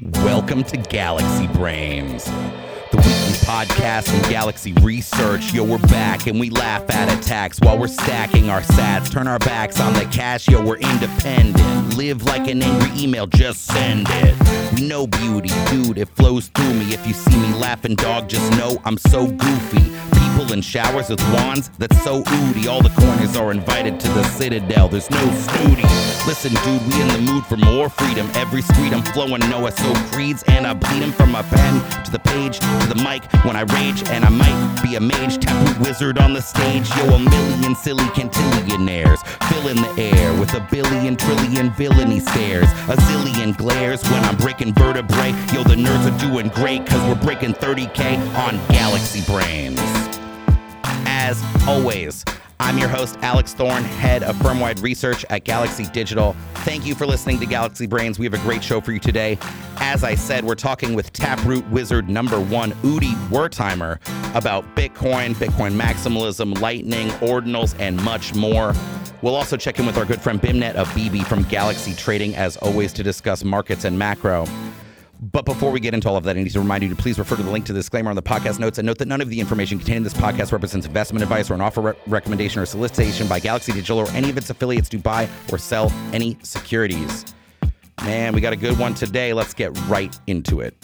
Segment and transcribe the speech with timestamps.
[0.00, 2.28] Welcome to Galaxy Brains,
[3.54, 5.54] podcast from Galaxy Research.
[5.54, 9.08] Yo, we're back and we laugh at attacks while we're stacking our sats.
[9.12, 11.96] Turn our backs on the cash, yo, we're independent.
[11.96, 14.74] Live like an angry email, just send it.
[14.74, 16.92] We know beauty, dude, it flows through me.
[16.92, 19.92] If you see me laughing, dog, just know I'm so goofy.
[20.18, 22.66] People in showers with wands, that's so oody.
[22.66, 25.86] All the corners are invited to the citadel, there's no snooty.
[26.26, 28.28] Listen, dude, we in the mood for more freedom.
[28.34, 32.10] Every street I'm flowing, Noah so creeds, and I bleed him from my pen to
[32.10, 34.02] the page to the mic when I rage.
[34.08, 36.88] And I might be a mage, tattoo wizard on the stage.
[36.96, 42.70] Yo, a million silly cantillionaires fill in the air with a billion trillion villainy stares.
[42.88, 45.30] A zillion glares when I'm breaking vertebrae.
[45.52, 49.80] Yo, the nerds are doing great, cause we're breaking 30k on Galaxy Brains.
[51.06, 52.24] As always,
[52.60, 56.34] I'm your host, Alex Thorn, head of firm-wide research at Galaxy Digital.
[56.58, 58.18] Thank you for listening to Galaxy Brains.
[58.18, 59.38] We have a great show for you today.
[59.78, 63.98] As I said, we're talking with Taproot Wizard number one, Udi Wertheimer,
[64.36, 68.72] about Bitcoin, Bitcoin maximalism, Lightning, ordinals, and much more.
[69.20, 72.92] We'll also check in with our good friend Beimnet Abebe from Galaxy Trading, as always,
[72.94, 74.46] to discuss markets and macro.
[75.32, 77.18] But before we get into all of that, I need to remind you to please
[77.18, 79.22] refer to the link to the disclaimer on the podcast notes and note that none
[79.22, 82.60] of the information contained in this podcast represents investment advice or an offer, re- recommendation,
[82.60, 86.36] or solicitation by Galaxy Digital or any of its affiliates to buy or sell any
[86.42, 87.24] securities.
[88.02, 89.32] Man, we got a good one today.
[89.32, 90.76] Let's get right into it.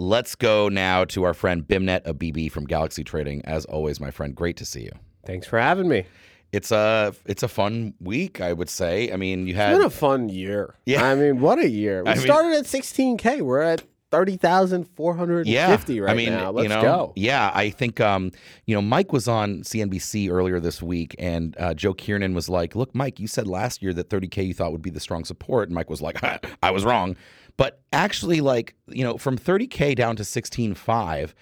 [0.00, 3.44] Let's go now to our friend Beimnet Abebe from Galaxy Trading.
[3.44, 4.92] As always, my friend, great to see you.
[5.24, 6.06] Thanks for having me.
[6.52, 9.12] It's a it's a fun week, I would say.
[9.12, 10.74] I mean, you had It's been a fun year.
[10.86, 11.04] Yeah.
[11.04, 12.02] I mean, what a year.
[12.04, 13.42] We I mean- started at 16K.
[13.42, 16.50] We're at 30,450 yeah, right I mean, now.
[16.50, 17.12] Let's you know, go.
[17.16, 18.32] Yeah, I think um,
[18.66, 22.74] you know, Mike was on CNBC earlier this week, and uh, Joe Kernen was like,
[22.74, 25.68] "Look, Mike, you said last year that 30k you thought would be the strong support,"
[25.68, 26.18] and Mike was like,
[26.62, 27.16] "I was wrong."
[27.56, 31.32] But actually, like you know, from 30k down to 16.5,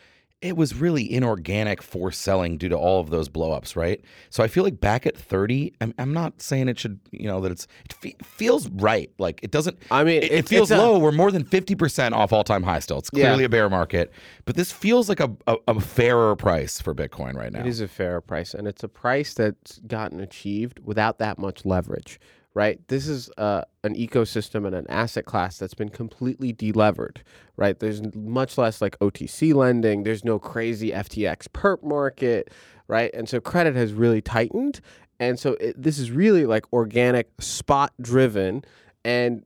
[0.43, 4.01] it was really inorganic for selling due to all of those blowups, right?
[4.29, 7.41] So I feel like back at 30, I'm, I'm not saying it should, you know,
[7.41, 9.11] that it's it fe- feels right.
[9.19, 9.79] Like it doesn't.
[9.91, 10.99] I mean, it, it feels it's a- low.
[10.99, 12.99] We're more than 50% off all time high still.
[12.99, 13.25] It's Yeah.
[13.25, 14.13] clearly a bear market,
[14.45, 17.61] but this feels like a, a, a fairer price for Bitcoin right now.
[17.61, 21.65] It is a fair price, and it's a price that's gotten achieved without that much
[21.65, 22.21] leverage,
[22.56, 22.81] right?
[22.89, 27.22] This is uh, an ecosystem and an asset class that's been completely delevered,
[27.59, 27.78] right?
[27.78, 30.05] There's much less like OTC lending.
[30.05, 32.50] There's no crazy FTX perp market,
[32.89, 33.11] right?
[33.12, 34.81] And so credit has really tightened,
[35.21, 38.65] and so it, this is really like organic, spot driven,
[39.05, 39.44] and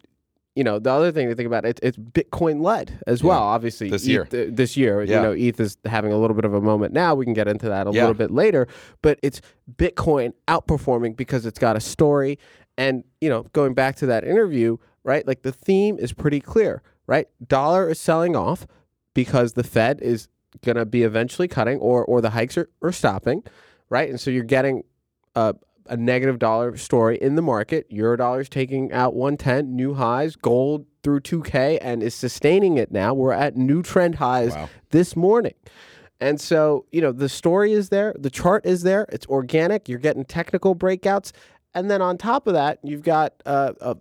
[0.54, 3.41] you know the other thing to think about it, it's Bitcoin led as well.
[3.42, 4.22] Obviously, This ETH, year.
[4.47, 5.16] uh, this year, Yeah.
[5.16, 7.16] you know, ETH is having a little bit of a moment now.
[7.16, 8.03] We can get into that a Yeah.
[8.03, 8.69] little bit later,
[9.03, 9.41] but it's
[9.77, 12.38] Bitcoin outperforming because it's got a story.
[12.80, 15.26] And, you know, going back to that interview, right?
[15.26, 17.26] Like the theme is pretty clear, right?
[17.46, 18.66] Dollar is selling off
[19.14, 20.28] because the Fed is
[20.64, 23.42] going to be eventually cutting or or the hikes are, are stopping,
[23.88, 24.08] right?
[24.08, 24.82] And so you're getting
[25.34, 25.54] a,
[25.86, 27.86] a negative dollar story in the market.
[27.91, 33.12] Euro dollar's taking out 110 new highs, gold through 2k and is sustaining it now.
[33.14, 34.68] We're at new trend highs Wow.
[34.91, 35.54] this morning.
[36.20, 39.98] And so, you know, the story is there, the chart is there, it's organic, you're
[39.98, 41.32] getting technical breakouts.
[41.75, 43.97] And then on top of that, you've got uh, a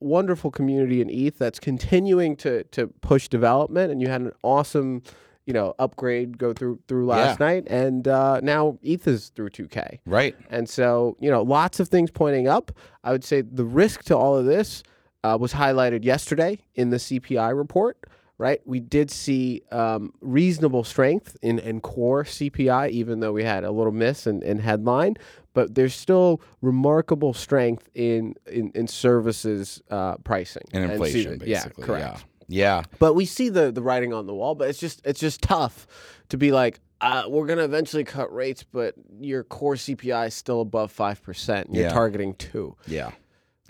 [0.00, 3.90] wonderful community in ETH that's continuing to to push development.
[3.90, 5.02] And you had an awesome,
[5.46, 10.00] you know, upgrade go through through last night, and uh, now ETH is through 2K.
[10.04, 10.36] right.
[10.50, 12.72] And so, you know, lots of things pointing up.
[13.02, 14.82] I would say the risk to all of this
[15.22, 17.98] uh, was highlighted yesterday in the CPI report.
[18.36, 23.62] Right, we did see um, reasonable strength in, in core CPI, even though we had
[23.62, 25.14] a little miss in, in headline.
[25.54, 31.62] But there's still remarkable strength in in, in services uh, pricing And inflation, that- yeah,
[31.62, 31.84] basically.
[31.84, 32.24] correct.
[32.48, 32.82] Yeah.
[32.98, 34.54] But we see the the writing on the wall.
[34.54, 35.86] But it's just it's just tough
[36.28, 40.60] to be like, uh, we're gonna eventually cut rates, but your core CPI is still
[40.60, 41.68] above five percent.
[41.68, 41.92] And you're Yeah.
[41.92, 42.76] targeting two.
[42.86, 43.12] Yeah.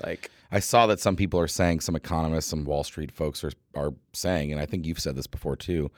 [0.05, 3.53] Like, I saw that some people are saying, some economists, some Wall Street folks are
[3.77, 5.91] are saying, and I think you've said this before too,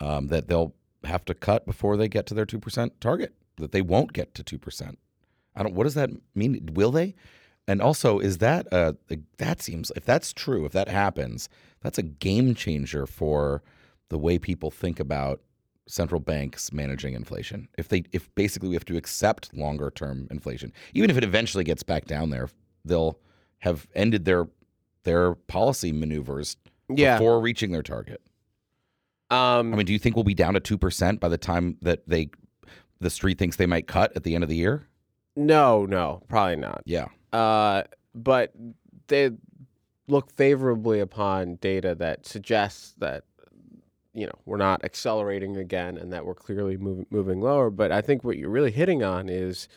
[0.00, 0.74] um, that they'll
[1.04, 3.34] have to cut before they get to their two percent target.
[3.56, 4.98] That they won't get to two percent.
[5.54, 5.74] I don't.
[5.74, 6.70] What does that mean?
[6.72, 7.14] Will they?
[7.68, 8.94] And also, is that uh
[9.38, 11.48] that seems if that's true, if that happens,
[11.80, 13.62] that's a game changer for
[14.08, 15.40] the way people think about
[15.86, 17.68] central banks managing inflation.
[17.78, 21.64] If they if basically we have to accept longer term inflation, even if it eventually
[21.64, 22.48] gets back down there,
[22.84, 23.18] they'll
[23.58, 24.48] have ended their
[25.04, 26.56] their policy maneuvers
[26.88, 27.18] yeah.
[27.18, 28.20] before reaching their target.
[29.30, 31.76] Um, I mean, do you think we'll be down to two percent by the time
[31.82, 32.30] that they
[33.00, 34.86] the street thinks they might cut at the end of the year?
[35.36, 36.82] No, no, probably not.
[36.84, 37.06] Yeah.
[37.32, 37.84] uh,
[38.14, 38.52] but
[39.08, 39.30] they
[40.08, 43.24] look favorably upon data that suggests that
[44.14, 47.70] you know we're not accelerating again and that we're clearly moving moving lower.
[47.70, 49.68] But I think what you're really hitting on is,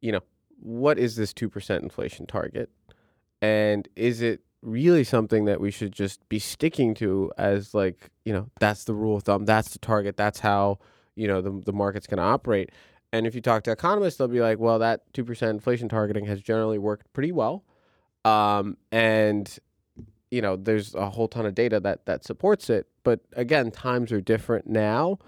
[0.00, 0.20] you know,
[0.58, 2.70] what is this two percent inflation target,
[3.40, 8.32] and is it really something that we should just be sticking to as like you
[8.32, 10.78] know that's the rule of thumb, that's the target, that's how
[11.16, 12.70] you know the the market's going to operate.
[13.12, 16.26] And if you talk to economists, they'll be like, well, that two percent inflation targeting
[16.26, 17.64] has generally worked pretty well,
[18.24, 19.58] um, and
[20.30, 22.86] you know there's a whole ton of data that that supports it.
[23.02, 25.18] But again, times are different now,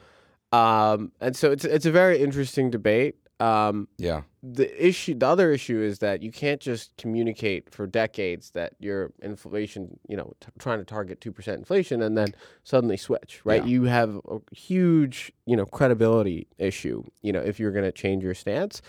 [0.53, 3.17] um, and so it's it's a very interesting debate.
[3.43, 4.23] Um, Yeah.
[4.43, 9.13] the issue the other issue is that you can't just communicate for decades that your
[9.21, 12.35] inflation you know t- trying to target 2% inflation and then
[12.65, 13.71] suddenly switch right Yeah.
[13.71, 18.23] you have a huge you know credibility issue you know if you're going to change
[18.25, 18.83] your stance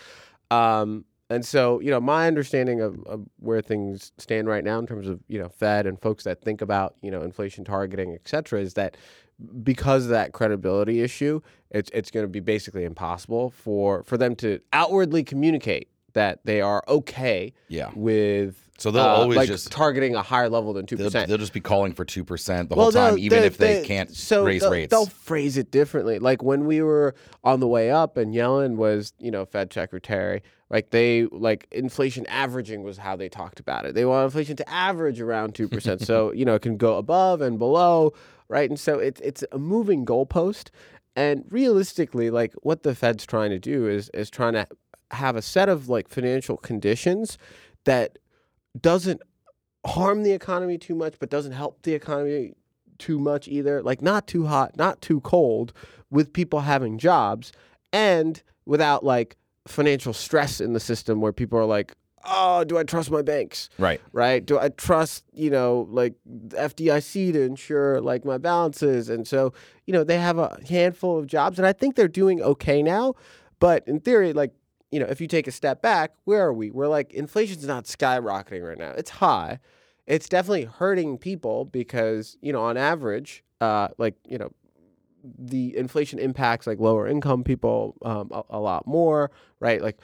[0.50, 4.86] um, and so you know my understanding of, of where things stand right now in
[4.86, 8.26] terms of you know fed and folks that think about you know inflation targeting et
[8.28, 8.96] cetera is that
[9.62, 11.40] because of that credibility issue
[11.70, 16.60] it's it's going to be basically impossible for for them to outwardly communicate that they
[16.60, 17.90] are okay Yeah.
[17.96, 21.28] with So they'll uh, always like just targeting a higher level than two they'll, percent.
[21.28, 23.84] they'll just be calling for two percent the Well, whole time, even if they, they-
[23.86, 24.90] can't so raise they'll, rates.
[24.92, 26.20] They'll phrase it differently.
[26.20, 30.44] Like when we were on the way up, and Yellen was, you know, Fed secretary.
[30.74, 33.94] Like they like inflation averaging was how they talked about it.
[33.94, 37.40] They want inflation to average around two percent, so you know it can go above
[37.42, 38.12] and below,
[38.48, 38.68] right?
[38.68, 40.70] And so it's it's a moving goalpost.
[41.14, 44.66] And realistically, like what the Fed's trying to do is is trying to
[45.12, 47.38] have a set of like financial conditions
[47.84, 48.18] that
[48.80, 49.22] doesn't
[49.86, 52.54] harm the economy too much, but doesn't help the economy
[52.98, 53.80] too much either.
[53.80, 55.72] Like not too hot, not too cold,
[56.10, 57.52] with people having jobs,
[57.92, 61.94] and without like financial stress in the system where people are like,
[62.26, 63.68] oh, do I trust my banks?
[63.78, 64.00] right.
[64.12, 64.44] right?
[64.44, 69.08] Do I trust, you know, like the FDIC to ensure like my balances?
[69.08, 69.52] And so,
[69.86, 73.14] you know, they have a handful of jobs and I think they're doing okay now.
[73.60, 74.52] But in theory, like,
[74.90, 76.70] you know, if you take a step back, where are we?
[76.70, 78.90] We're like, inflation's not skyrocketing right now.
[78.90, 79.58] It's high.
[80.06, 84.50] It's definitely hurting people because, you know, on average, uh, like, you know,
[85.38, 89.30] the inflation impacts like lower income people um, a, a lot more,
[89.60, 89.80] right?
[89.80, 89.98] Like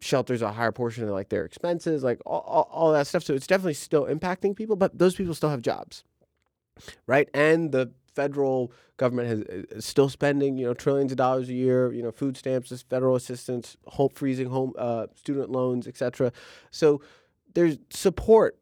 [0.00, 3.22] shelters a higher portion of like their expenses, like all, all, all that stuff.
[3.22, 6.04] So it's definitely still impacting people, but those people still have jobs,
[7.06, 7.28] right?
[7.32, 9.40] And the federal government has
[9.70, 13.16] is still spending you know trillions of dollars a year, you know, food stamps, federal
[13.16, 16.32] assistance, home freezing home uh, student loans, etc.
[16.70, 17.00] So
[17.54, 18.58] there's support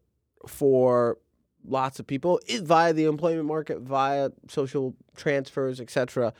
[0.47, 1.19] for
[1.67, 6.33] lots of people via the employment market, via social transfers, etc.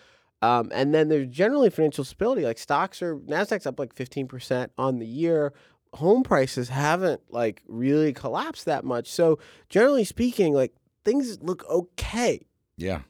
[0.43, 2.43] Um, and then there's generally financial stability.
[2.43, 5.53] Like stocks are Nasdaq's up like 15% on the year.
[5.95, 9.11] Home prices haven't like really collapsed that much.
[9.11, 9.39] So
[9.69, 10.73] generally speaking, like
[11.05, 12.47] things look okay.
[12.77, 13.03] Yeah.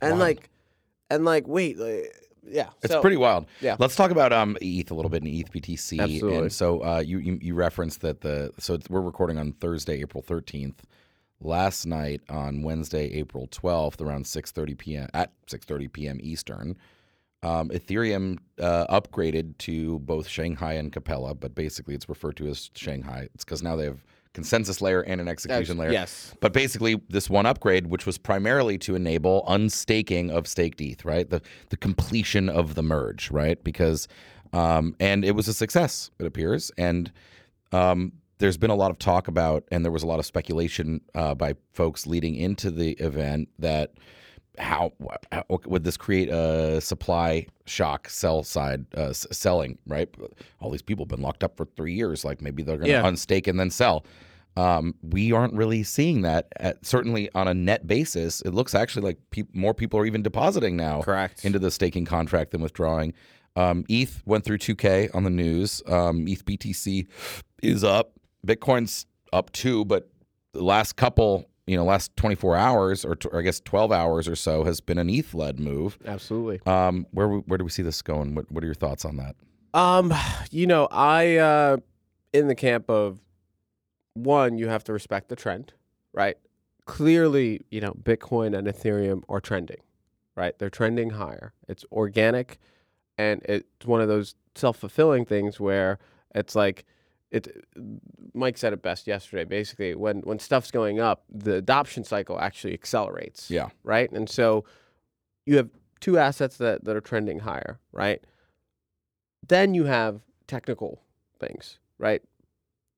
[0.00, 0.20] And wild.
[0.20, 0.50] like,
[1.10, 2.14] and like, wait, like,
[2.50, 3.44] yeah, It's so- pretty wild.
[3.60, 3.76] yeah.
[3.78, 6.00] Let's talk about um ETH a little bit and ETH BTC.
[6.00, 6.36] Absolutely.
[6.38, 10.22] And so uh, you, you you referenced that the so we're recording on Thursday, April
[10.22, 10.82] thirteenth.
[11.40, 15.08] Last night on Wednesday, April twelfth, around six thirty p.m.
[15.14, 16.18] at six thirty p.m.
[16.20, 16.76] Eastern,
[17.44, 22.70] um, Ethereum uh, upgraded to both Shanghai and Capella, but basically it's referred to as
[22.74, 23.28] Shanghai.
[23.34, 24.04] It's because now they have
[24.34, 25.92] consensus layer and an execution layer.
[25.92, 26.34] Yes.
[26.40, 31.28] But basically, this one upgrade, which was primarily to enable unstaking of staked ETH, right?
[31.30, 31.40] The
[31.70, 33.62] the completion of the merge, right?
[33.62, 34.08] Because
[34.52, 36.72] um, and it was a success, it appears.
[36.76, 37.12] And
[37.72, 41.00] um, there's been a lot of talk about, and there was a lot of speculation
[41.14, 43.94] uh, by folks leading into the event that
[44.58, 44.92] how,
[45.30, 50.08] how would this create a supply shock sell side uh, s- selling right?
[50.60, 52.92] All these people have been locked up for three years like maybe they're going to
[52.92, 53.02] Yeah.
[53.04, 54.04] unstake and then sell.
[54.56, 58.40] Um, we aren't really seeing that at, certainly on a net basis.
[58.40, 61.44] It looks actually like peop more people are even depositing now Correct.
[61.44, 63.14] into the staking contract than withdrawing.
[63.54, 65.80] Um, eth went through 2k on the news.
[65.86, 67.06] Um, eth btc
[67.62, 68.12] is up
[68.46, 70.08] bitcoin's up too but
[70.52, 74.26] the last couple you know last 24 hours or, t- or i guess 12 hours
[74.26, 76.60] or so has been an eth led move Absolutely.
[76.66, 79.36] um, where where do we see this going what, what are your thoughts on that
[79.74, 80.14] Um,
[80.50, 81.76] you know, I uh
[82.32, 83.20] in the camp of
[84.14, 85.72] one, you have to respect the trend,
[86.12, 86.36] right?
[86.86, 89.78] Clearly, you know, Bitcoin and Ethereum are trending,
[90.36, 90.58] right?
[90.58, 91.52] They're trending higher.
[91.68, 92.58] It's organic
[93.18, 95.98] and it's one of those self-fulfilling things where
[96.34, 96.84] it's like
[97.30, 97.64] it
[98.34, 99.44] Mike said it best yesterday.
[99.44, 104.10] Basically, when when stuff's going up, the adoption cycle actually accelerates yeah right?
[104.12, 104.64] And so
[105.46, 105.70] you have
[106.00, 108.22] two assets that, that are trending higher, right?
[109.46, 111.02] Then you have technical
[111.40, 112.22] things, right?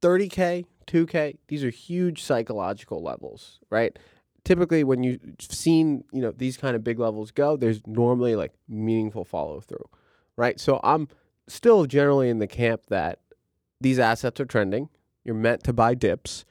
[0.02, 3.96] 30K, 2K, these are huge psychological levels, right?
[4.44, 8.52] Typically, when you've seen you know these kind of big levels go, there's normally like
[8.68, 9.88] meaningful follow through,
[10.36, 10.58] right?
[10.58, 11.08] So I'm
[11.46, 13.18] still generally in the camp that
[13.80, 14.88] these assets are trending.
[15.24, 16.44] You're meant to buy dips,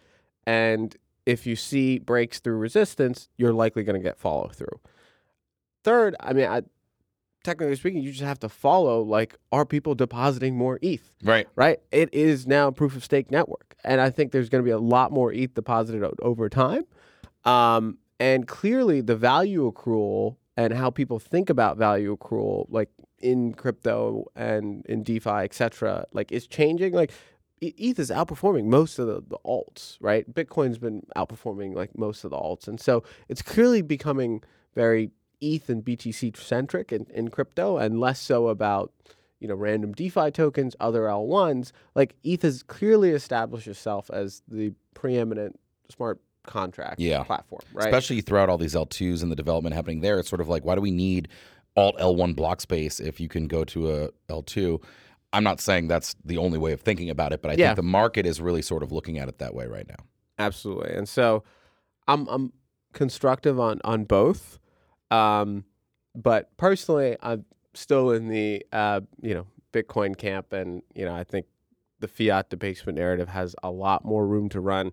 [0.45, 0.95] and
[1.25, 4.79] if you see breaks through resistance, you're likely going to get follow through.
[5.83, 6.63] Third, I mean, I,
[7.43, 11.12] technically speaking, you just have to follow like, are people depositing more ETH?
[11.24, 11.48] Right.
[11.55, 11.79] Right?
[11.91, 13.75] It is now a proof of stake network.
[13.83, 16.83] And I think there's going to be a lot more ETH deposited over time.
[17.45, 22.89] Um, and clearly, the value accrual and how people think about value accrual, like
[23.21, 26.93] in crypto and in DeFi, et cetera, like is changing.
[26.93, 27.11] Like
[27.61, 30.31] ETH is outperforming most of the, the alts, right?
[30.33, 32.67] Bitcoin's been outperforming like most of the alts.
[32.67, 34.41] And so it's clearly becoming
[34.75, 35.11] very
[35.41, 38.93] ETH and BTC centric in, in crypto and less so about,
[39.39, 41.71] you know, random DeFi tokens, other L1s.
[41.95, 45.59] Like ETH has clearly established itself as the preeminent
[45.89, 47.23] smart contract Yeah.
[47.23, 47.85] platform, right?
[47.88, 50.19] Especially throughout all these L2s and the development happening there.
[50.19, 51.27] It's sort of like, why do we need
[51.75, 54.81] alt L1 block space if you can go to a L2?
[55.31, 57.67] I'm not saying that's the only way of thinking about it, but I Yeah.
[57.67, 60.03] think the market is really sort of looking at it that way right now.
[60.39, 60.93] Absolutely.
[60.95, 61.43] And so
[62.07, 62.53] I'm I'm
[62.93, 64.57] constructive on on both.
[65.11, 65.65] Um,
[66.15, 67.45] but personally I'm
[67.75, 71.45] still in the uh, you know, Bitcoin camp and you know, I think
[71.99, 74.91] the fiat debasement narrative has a lot more room to run.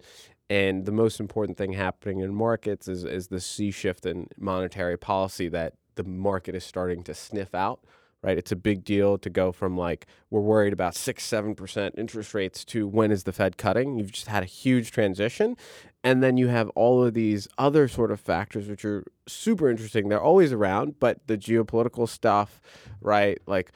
[0.50, 4.98] And the most important thing happening in markets is is the sea shift in monetary
[4.98, 7.80] policy that the market is starting to sniff out.
[8.22, 11.94] Right, it's a big deal to go from like we're worried about six, seven percent
[11.96, 13.98] interest rates to when is the Fed cutting?
[13.98, 15.56] You've just had a huge transition,
[16.02, 20.08] and then you have all of these other sort of factors which are super interesting.
[20.08, 22.60] They're always around, but the geopolitical stuff,
[23.00, 23.38] right?
[23.46, 23.70] Like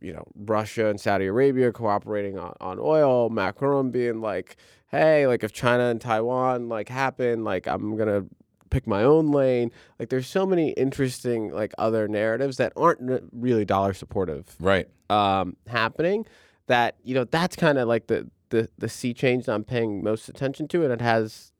[0.00, 4.56] you know, Russia and Saudi Arabia cooperating on, on oil, Macron being like,
[4.88, 8.24] hey, like if China and Taiwan like happen, like I'm gonna
[8.70, 9.70] pick my own lane.
[9.98, 14.88] Like there's so many interesting like other narratives that aren't really dollar supportive Right.
[15.10, 16.26] um, happening
[16.66, 20.02] that you know that's kind of like the the the sea change that I'm paying
[20.02, 21.52] most attention to, and it has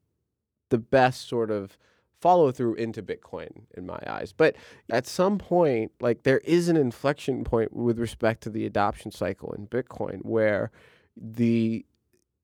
[0.71, 1.77] the best sort of
[2.21, 4.33] follow through into Bitcoin in my eyes.
[4.33, 4.57] But
[4.91, 9.53] at some point, like there is an inflection point with respect to the adoption cycle
[9.53, 10.71] in Bitcoin where
[11.17, 11.87] the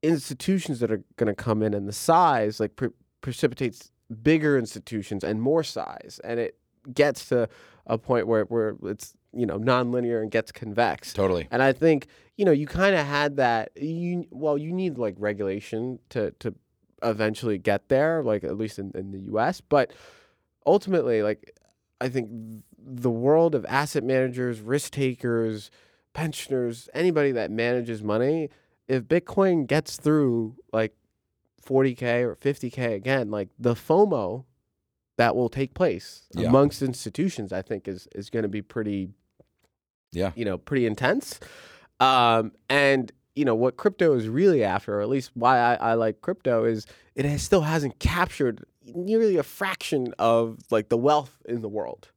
[0.03, 2.91] institutions that are going to come in and the size like pre-
[3.21, 3.91] precipitates
[4.23, 6.59] bigger institutions and more size and it
[6.93, 7.49] gets to
[7.87, 11.49] a point where where it's you know nonlinear and gets convex Totally.
[11.51, 12.07] and I think
[12.37, 13.71] you know you kind of had that.
[13.77, 16.55] You well, you need like regulation to to
[17.03, 19.61] eventually get there, like at least in, in the U.S.
[19.61, 19.93] But
[20.67, 21.57] ultimately, like
[22.01, 22.29] I think
[22.79, 25.71] the world of asset managers, risk takers,
[26.13, 28.51] pensioners, anybody that manages money,
[28.89, 30.95] if Bitcoin gets through like
[31.65, 34.45] 40k or 50k again, like the FOMO
[35.17, 36.49] that will take place Yeah.
[36.49, 39.11] amongst institutions, I think is is going to be pretty
[40.13, 40.33] Yeah.
[40.37, 41.41] you know, pretty intense.
[42.01, 45.95] Um, and you know what crypto is really after, or at least why I, I
[45.95, 51.37] like crypto, is it has, still hasn't captured nearly a fraction of like the wealth
[51.47, 52.11] in the world,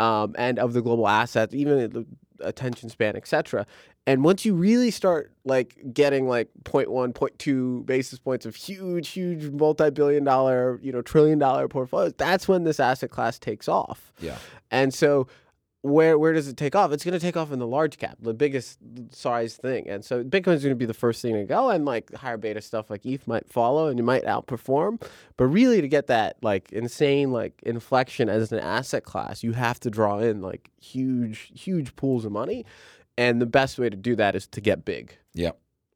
[0.00, 2.06] um, and of the global assets, even the
[2.40, 3.66] attention span, etc.
[4.06, 9.50] And once you really start like getting like 0.1, 0.2 basis points of huge, huge
[9.50, 14.12] multi-billion dollar, you know, trillion dollar portfolios, that's when this asset class takes off.
[14.20, 14.38] Yeah.
[14.70, 15.28] And so
[15.88, 16.92] where where does it take off?
[16.92, 18.78] It's going to take off in the large cap, the biggest
[19.10, 19.88] size thing.
[19.88, 22.60] And so Bitcoin's going to be the first thing to go, and like higher beta
[22.60, 25.02] stuff like ETH might follow, and you might outperform.
[25.36, 29.80] But really, to get that like insane like inflection as an asset class, you have
[29.80, 32.64] to draw in like huge huge pools of money,
[33.16, 35.52] and the best way to do that is to get big, Yeah.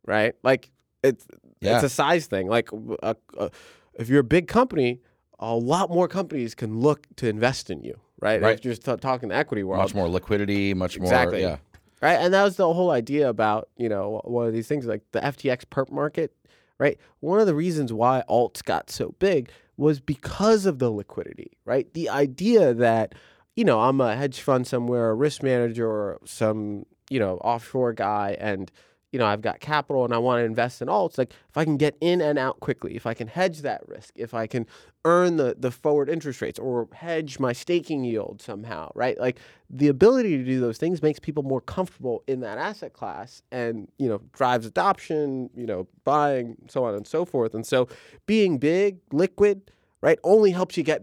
[0.06, 0.34] right?
[0.42, 0.70] Like
[1.02, 1.26] it's
[1.60, 1.74] Yeah.
[1.76, 2.48] it's a size thing.
[2.48, 2.70] Like
[3.02, 3.50] a, a,
[3.94, 5.00] if you're a big company,
[5.38, 8.40] a lot more companies can look to invest in you, right?
[8.40, 8.58] Right.
[8.58, 11.42] If you're just t- talking the equity world, Much more liquidity, much Exactly.
[11.42, 11.50] more.
[11.50, 11.56] Yeah.
[12.00, 12.14] right?
[12.14, 15.20] And that was the whole idea about you know one of these things like the
[15.20, 16.32] FTX perp market,
[16.78, 16.96] right?
[17.20, 21.92] One of the reasons why alts got so big was because of the liquidity, right?
[21.94, 23.14] The idea that
[23.56, 27.92] you know I'm a hedge fund somewhere, a risk manager, or some you know offshore
[27.92, 28.70] guy, and
[29.12, 31.18] you know I've got capital and I want to invest in alts.
[31.18, 34.12] Like if I can get in and out quickly, if I can hedge that risk,
[34.16, 34.66] if I can
[35.04, 39.18] earn the the forward interest rates or hedge my staking yield somehow, right?
[39.20, 39.38] Like
[39.68, 43.88] the ability to do those things makes people more comfortable in that asset class and
[43.98, 47.88] you know drives adoption you know buying so on and so forth and so
[48.26, 51.02] being big liquid right only helps you get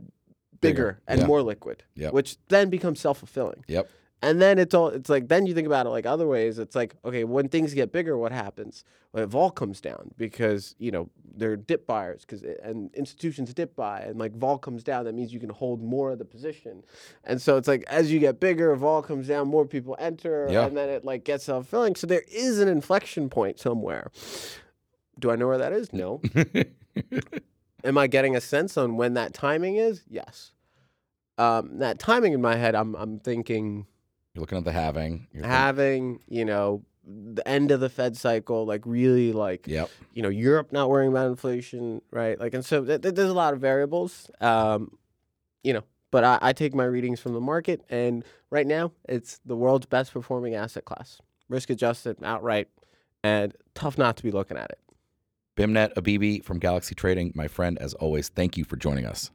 [0.62, 2.14] bigger, Bigger, and more liquid Yep.
[2.14, 3.90] which then becomes self-fulfilling Yep.
[4.22, 6.60] And then it's all it's like then you think about it like other ways.
[6.60, 8.84] It's like okay, when things get bigger, what happens?
[9.14, 14.02] Well, vol comes down because you know they're dip buyers because and institutions dip buy
[14.02, 15.06] and like vol comes down.
[15.06, 16.84] That means you can hold more of the position.
[17.24, 20.66] And so it's like as you get bigger, vol comes down, more people enter, Yeah.
[20.66, 21.96] and then it like gets self filling.
[21.96, 24.12] So there is an inflection point somewhere.
[25.18, 25.94] Do I know where that is?
[25.94, 26.22] No.
[27.86, 30.04] Am I getting a sense on when that timing is?
[30.10, 30.52] Yes.
[31.38, 33.86] Um, that timing in my head, I'm I'm thinking
[34.40, 35.28] You're looking at the halving.
[35.34, 39.90] You're having you know the end of the Fed cycle, like really like Yep.
[40.14, 42.40] you know Europe not worrying about inflation, right?
[42.40, 44.98] Like, and so th- th- there's a lot of variables, um,
[45.62, 45.84] you know.
[46.12, 49.86] But I, I take my readings from the market, and right now it's the world's
[49.88, 51.20] best performing asset class,
[51.50, 52.70] risk adjusted, outright,
[53.26, 54.80] and tough not to be looking at it.
[55.58, 59.32] Beimnet Abebe from Galaxy Trading, my friend, as always, thank you for joining us.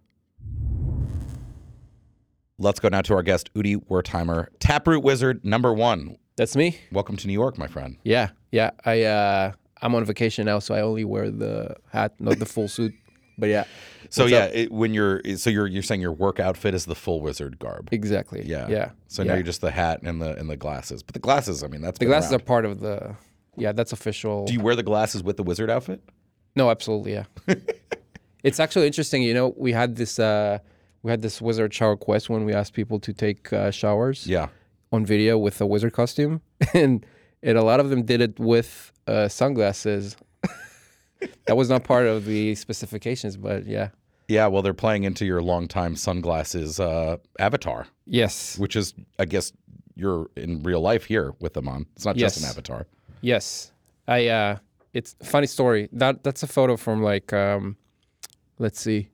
[2.59, 6.17] Let's go now to our guest, Udi Wertheimer, Taproot Wizard number one.
[6.37, 6.79] That's me.
[6.93, 7.97] Welcome to New York, my friend.
[8.05, 8.71] Yeah, yeah.
[8.85, 12.69] I uh, I'm on vacation now, so I only wear the hat, not the full
[12.69, 12.95] suit.
[13.37, 13.65] But yeah,
[14.11, 16.95] So What's yeah, it, when you're so you're you're saying your work outfit is the
[16.95, 17.89] full wizard garb.
[17.91, 18.45] exactly.
[18.47, 18.69] Yeah.
[18.69, 18.91] yeah.
[19.09, 19.29] So yeah.
[19.31, 21.03] now you're just the hat and the and the glasses.
[21.03, 22.43] But the glasses, I mean, that's the glasses around.
[22.43, 23.17] are part of the.
[23.57, 24.45] Yeah, that's official.
[24.45, 26.01] Do you wear the glasses with the wizard outfit?
[26.55, 27.15] no, absolutely.
[27.15, 27.25] Yeah.
[28.45, 29.23] it's actually interesting.
[29.23, 30.21] You know, we had this.
[30.21, 30.59] Uh,
[31.05, 34.49] we had this wizard shower quest when we asked people to take uh, showers Yeah.
[34.91, 36.41] on video with a wizard costume,
[36.75, 37.07] and
[37.43, 40.17] and a lot of them did it with uh, sunglasses.
[41.47, 43.91] that was not part of the specifications, but yeah.
[44.29, 48.59] Yeah, well, they're playing into your longtime sunglasses uh, avatar, Yes.
[48.59, 49.53] which is, I guess,
[49.95, 51.85] you're in real life here with them on.
[51.97, 52.87] It's not just an avatar.
[53.21, 53.71] Yes.
[54.09, 54.57] I uh
[54.95, 55.89] it's funny story.
[55.93, 57.77] That that's a photo from like um
[58.59, 59.09] let's see,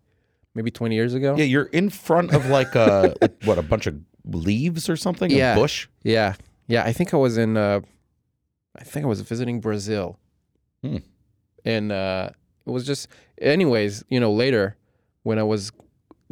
[0.54, 1.37] maybe 20 years ago.
[1.37, 5.30] Yeah, you're in front of like a like, what a bunch of leaves or something,
[5.30, 5.54] Yeah.
[5.54, 5.88] a bush.
[6.02, 6.35] Yeah.
[6.66, 7.80] Yeah, I think I was in uh
[8.77, 10.18] I think I was visiting Brazil.
[10.83, 10.98] Hmm.
[11.64, 12.31] And uh
[12.66, 13.09] it was just
[13.40, 14.77] anyways, you know, later
[15.22, 15.72] when I was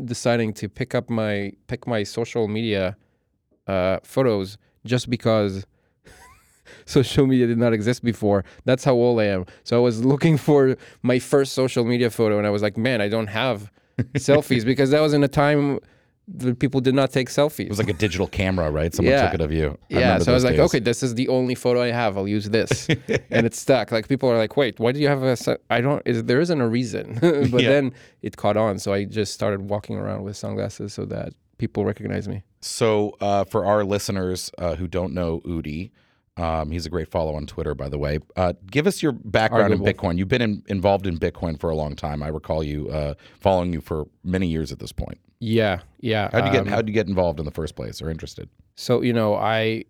[0.04, 2.96] deciding to pick up my pick my social media
[3.66, 5.66] uh photos just because
[6.86, 8.44] social media did not exist before.
[8.64, 9.44] That's how old I am.
[9.64, 13.00] So I was looking for my first social media photo and I was like, man,
[13.00, 13.70] I don't have
[14.14, 15.78] selfies because that was in a time
[16.30, 17.60] that people did not take selfies.
[17.66, 18.94] It was like a digital camera, right?
[18.94, 19.24] Someone Yeah.
[19.24, 19.78] took it of you.
[19.88, 20.60] Yeah, so I was those like, days.
[20.66, 22.18] okay, this is the only photo I have.
[22.18, 22.86] I'll use this,
[23.30, 23.90] and it stuck.
[23.92, 25.36] Like people are like, wait, why do you have a?
[25.70, 26.02] I don't.
[26.06, 27.70] Is there isn't a reason, but Yeah.
[27.70, 28.78] then it caught on.
[28.78, 32.42] So I just started walking around with sunglasses so that people recognize me.
[32.60, 35.92] So, uh, for our listeners uh, who don't know Udi,
[36.38, 38.20] um, he's a great follow on Twitter, by the way.
[38.36, 40.18] Uh, give us your background in Bitcoin.
[40.18, 42.22] You've been in, involved in Bitcoin for a long time.
[42.22, 45.18] I recall you uh, following you for many years at this point.
[45.40, 46.28] Yeah, yeah.
[46.32, 48.48] How'd you get um, How'd you get involved in the first place or interested?
[48.76, 49.84] So you know, I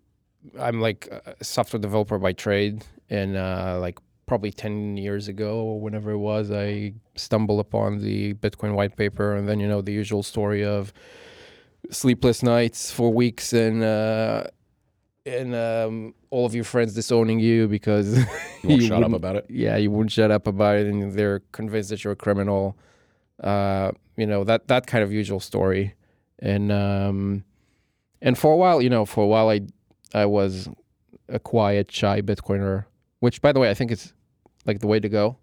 [0.59, 5.79] I'm like a software developer by trade, and uh, like probably ten years ago or
[5.79, 9.93] whenever it was, I stumbled upon the Bitcoin white paper, and then you know the
[9.93, 10.93] usual story of
[11.91, 13.83] sleepless nights for weeks and.
[13.83, 14.45] Uh,
[15.29, 18.25] and um, all of your friends disowning you because You
[18.69, 19.45] won't you shut up about it.
[19.49, 22.77] yeah, you wouldn't shut up about it, and they're convinced that you're a criminal.
[23.41, 25.93] Uh, you know that that kind of usual story,
[26.39, 27.43] and um,
[28.21, 29.61] and for a while, you know, for a while, I
[30.13, 30.67] I was
[31.29, 32.85] a quiet, shy Bitcoiner,
[33.19, 34.13] which, by the way, I think is
[34.65, 35.37] like the way to go.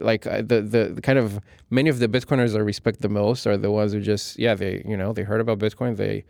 [0.00, 1.40] Like I, the, the the kind of
[1.70, 4.82] many of the Bitcoiners I respect the most are the ones who just yeah they
[4.86, 6.24] you know they heard about Bitcoin they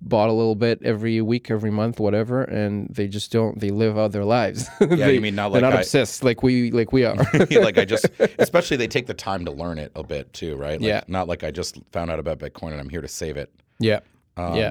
[0.00, 3.98] bought a little bit every week every month whatever and they just don't they live
[3.98, 6.70] out their lives Yeah, They- you mean not like they're not I, obsessed like we
[6.70, 7.16] like we are.
[7.50, 8.06] like I just,
[8.38, 10.80] especially they take the time to learn it a bit too, right?
[10.80, 11.02] Like, Yeah.
[11.08, 13.52] Not like I just found out about Bitcoin and I'm here to save it.
[13.80, 14.00] yeah.
[14.36, 14.70] Um, Yeah.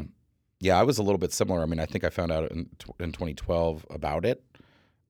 [0.62, 1.62] Yeah, I was a little bit similar.
[1.62, 4.42] I mean, I think I found out in, in 2012 about it,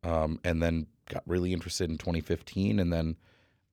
[0.03, 3.15] um, and then got really interested in 2015, and then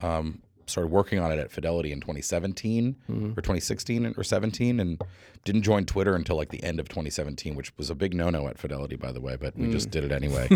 [0.03, 3.33] um, started working on it at Fidelity in 2017 Mm-hmm.
[3.33, 5.03] or 2016 or 17, and
[5.45, 8.59] didn't join Twitter until like the end of 2017, which was a big no-no at
[8.59, 9.37] Fidelity, by the way.
[9.37, 9.73] But we Mm.
[9.73, 10.49] just did it anyway.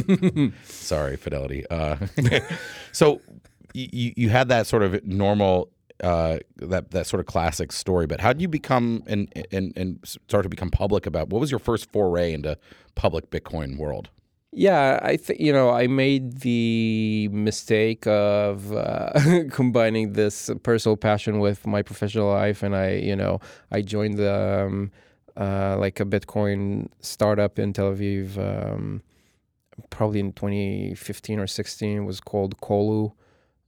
[0.65, 1.65] Sorry, Fidelity.
[1.71, 1.97] Uh,
[2.93, 3.21] so
[3.75, 5.71] you you had that sort of normal
[6.03, 8.07] uh, that that sort of classic story.
[8.07, 11.29] But how did you become and and and start to become public about?
[11.31, 12.59] What was your first foray into
[12.95, 14.09] public Bitcoin world?
[14.59, 19.13] Yeah, I think you know I made the mistake of uh,
[19.51, 23.39] combining this personal passion with my professional life, and I, you know,
[23.71, 24.93] I joined the um,
[25.37, 29.03] uh, like a Bitcoin startup in Tel Aviv, um,
[29.91, 31.99] probably in 2015 or 16.
[31.99, 33.13] It was called Colu.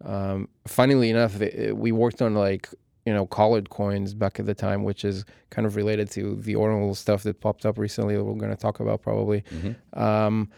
[0.02, 1.38] Um, funnily enough,
[1.74, 2.70] we worked on like
[3.04, 6.54] you know colored coins back at the time, which is kind of related to the
[6.54, 9.44] ordinal stuff that popped up recently that we're going to talk about probably.
[9.92, 10.48] Um,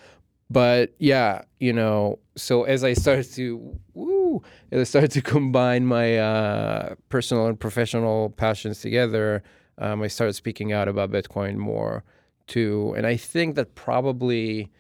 [0.50, 5.86] but yeah, you know, so as I started to woo, as I started to combine
[5.86, 9.42] my uh, personal and professional passions together,
[9.78, 12.02] um, I started speaking out about Bitcoin more
[12.46, 14.70] too, and I think that probably.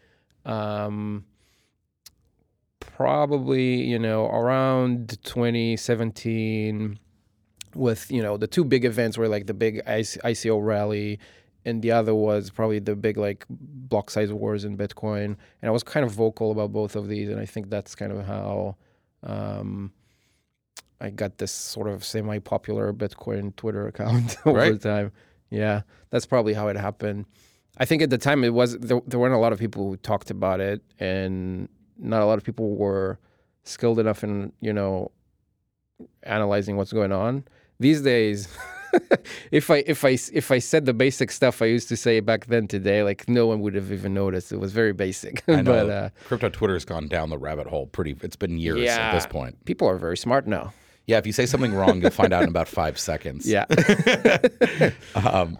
[0.44, 1.24] Um,
[2.80, 6.98] probably you know around 2017
[7.74, 11.18] with you know the two big events were like the big ICO rally
[11.64, 15.24] and the other was probably the big like block size wars in Bitcoin.
[15.24, 18.12] And I was kind of vocal about both of these and I think that's kind
[18.12, 18.76] of how
[19.22, 19.92] um,
[21.00, 24.80] I got this sort of semi-popular Bitcoin Twitter account over Right.
[24.80, 25.12] time.
[25.50, 27.26] Yeah that's probably how it happened.
[27.78, 29.96] I think at the time it was there, there weren't a lot of people who
[29.96, 31.68] talked about it and
[31.98, 33.18] not a lot of people were
[33.64, 35.10] skilled enough in you know
[36.22, 37.44] analyzing what's going on.
[37.78, 38.48] These days
[39.52, 42.46] if i if i if i said the basic stuff i used to say back
[42.46, 45.86] then today like no one would have even noticed it was very basic I know.
[45.86, 48.16] but uh, Crypto Twitter's gone down the rabbit hole pretty.
[48.22, 49.64] It's been years at this point.
[49.64, 50.72] people are very smart now
[51.06, 53.46] Yeah, if you say something wrong, you'll find out in about five seconds.
[53.46, 53.64] yeah
[55.14, 55.58] um,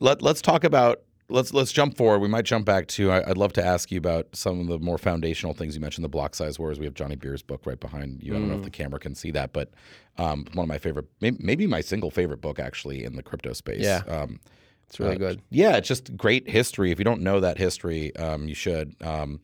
[0.00, 1.02] let Let's talk about.
[1.28, 2.18] Let's let's jump forward.
[2.18, 3.10] We might jump back to.
[3.10, 6.04] I, I'd love to ask you about some of the more foundational things you mentioned.
[6.04, 6.78] The block size wars.
[6.78, 8.34] We have Johnny Bier's book right behind you.
[8.34, 9.70] I don't know if the camera can see that, but
[10.18, 13.52] um, one of my favorite, maybe, maybe my single favorite book actually in the crypto
[13.52, 13.80] space.
[13.80, 14.02] Yeah.
[14.08, 14.40] Um,
[14.88, 16.90] it's really uh, good Yeah, it's just great history.
[16.90, 18.94] If you don't know that history, um, you should.
[19.00, 19.40] Um,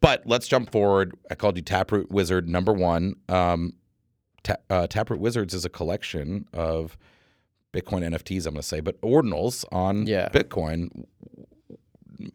[0.00, 1.14] but let's jump forward.
[1.30, 3.14] I called you Taproot Wizard number one.
[3.30, 3.72] Um,
[4.42, 6.98] Ta- uh, Taproot Wizards is a collection of
[7.74, 8.46] Bitcoin NFTs.
[8.46, 10.28] I'm going to say, but ordinals on Yeah.
[10.30, 10.88] Bitcoin.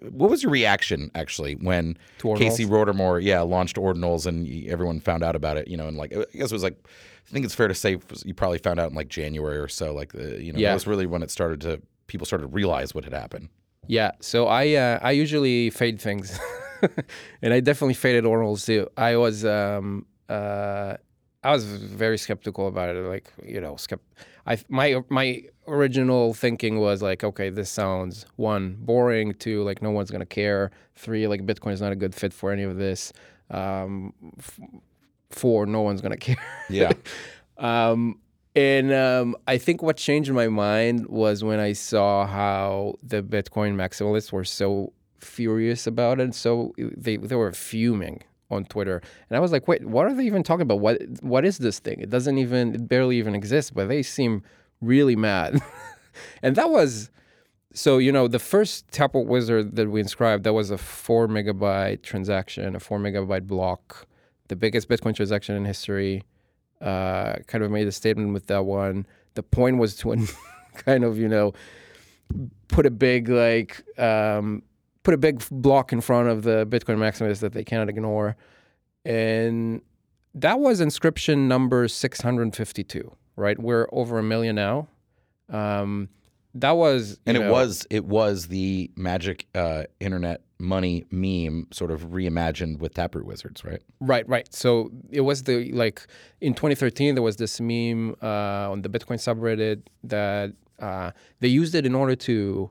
[0.09, 5.35] What was your reaction actually when Casey Rodarmor, yeah, launched ordinals and everyone found out
[5.37, 5.67] about it?
[5.69, 7.97] You know, and like I guess it was like I think it's fair to say
[8.25, 9.93] you probably found out in like January or so.
[9.93, 10.69] Like the you know Yeah.
[10.69, 13.49] that was really when it started to people started to realize what had happened.
[13.87, 16.37] Yeah, so I uh, I usually fade things,
[17.41, 18.87] and I definitely faded ordinals too.
[18.97, 20.97] I was um uh
[21.41, 22.99] I was very skeptical about it.
[22.99, 23.99] Like you know, skept-
[24.49, 29.91] I my my original thinking was like, okay, this sounds one boring, two like no
[29.91, 33.13] one's gonna care, three like Bitcoin is not a good fit for any of this,
[33.51, 34.59] um, f-
[35.29, 36.43] four no one's gonna care.
[36.69, 36.91] Yeah.
[37.57, 38.19] Um,
[38.55, 43.75] and um, I think what changed my mind was when I saw how the Bitcoin
[43.75, 46.33] maximalists were so furious about it.
[46.35, 50.25] So they they were fuming on Twitter, and I was like, "Wait, what are they
[50.25, 50.79] even talking about?
[50.79, 51.99] What what is this thing?
[51.99, 54.43] It doesn't even it barely even exists." But they seem
[54.81, 55.61] really mad,
[56.41, 57.09] and that was.
[57.71, 62.01] So you know the first Taproot Wizard that we inscribed that was a four megabyte
[62.01, 64.07] transaction, a four megabyte block,
[64.47, 66.23] the biggest Bitcoin transaction in history
[66.81, 69.05] uh, kind of made a statement with that one.
[69.35, 70.27] The point was to
[70.75, 71.53] kind of, you know,
[72.67, 74.63] put a big like um,
[75.09, 78.35] put a big block in front of the Bitcoin maximalists that they cannot ignore,
[79.05, 79.81] and
[80.35, 83.11] that was inscription number six hundred fifty-two.
[83.35, 84.87] Right, we're over a million now.
[85.49, 86.09] Um,
[86.53, 91.89] that was, And it know- was it was the magic uh, internet money meme sort
[91.89, 93.81] of reimagined with Taproot Wizards, right?
[93.99, 94.53] Right, right.
[94.53, 96.05] So it was the like
[96.41, 101.73] in 2013 there was this meme uh, on the Bitcoin subreddit that uh, they used
[101.73, 102.69] it in order to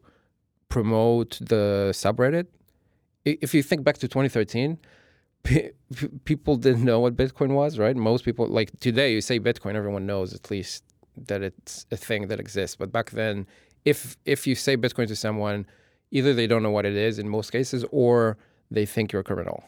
[0.68, 2.46] promote the subreddit.
[3.24, 4.78] If you think back to 2013,
[5.42, 7.96] pe- pe- people didn't know what Bitcoin was, right?
[7.96, 10.84] Most people like today you say Bitcoin, everyone knows at least
[11.26, 12.76] that it's a thing that exists.
[12.76, 13.46] But back then,
[13.84, 15.66] if if you say Bitcoin to someone,
[16.10, 18.38] either they don't know what it is in most cases, or
[18.70, 19.64] they think you're a criminal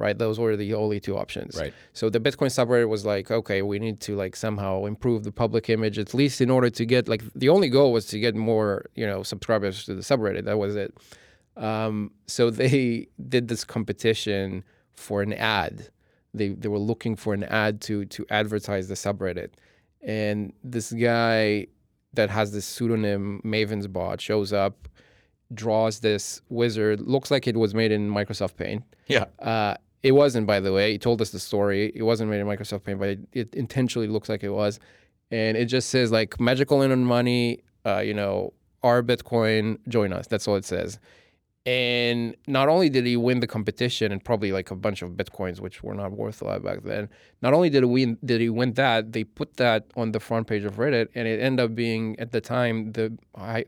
[0.00, 0.16] right?
[0.16, 1.56] Those were the only two options.
[1.56, 1.74] Right.
[1.92, 5.68] So the Bitcoin subreddit was like, okay, we need to like somehow improve the public
[5.68, 8.86] image, at least in order to get like the only goal was to get more,
[8.94, 10.44] you know, subscribers to the subreddit.
[10.46, 10.96] That was it.
[11.56, 15.90] Um, so they did this competition for an ad.
[16.32, 19.50] They they were looking for an ad to to advertise the subreddit,
[20.02, 21.66] and this guy
[22.14, 24.88] that has this pseudonym Maven's bot shows up,
[25.52, 27.00] draws this wizard.
[27.00, 28.84] Looks like it was made in Microsoft Paint.
[29.06, 29.26] Yeah.
[29.38, 30.92] Uh, it wasn't, by the way.
[30.92, 31.92] He told us the story.
[31.94, 34.80] It wasn't made in Microsoft Paint, but it, it intentionally looks like it was.
[35.30, 40.12] And it just says like magical in on money, uh, you know, our Bitcoin, join
[40.12, 40.26] us.
[40.26, 40.98] That's all it says.
[41.66, 45.60] And not only did he win the competition and probably like a bunch of bitcoins,
[45.60, 47.10] which were not worth a lot back then.
[47.42, 50.46] Not only did he win, did he win that, they put that on the front
[50.46, 53.16] page of Reddit, and it ended up being at the time the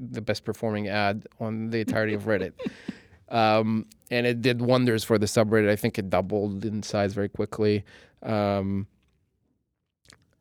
[0.00, 2.52] the best performing ad on the entirety of Reddit.
[3.32, 5.68] Um, and it did wonders for the subreddit.
[5.68, 7.82] I think it doubled in size very quickly.
[8.22, 8.86] Um,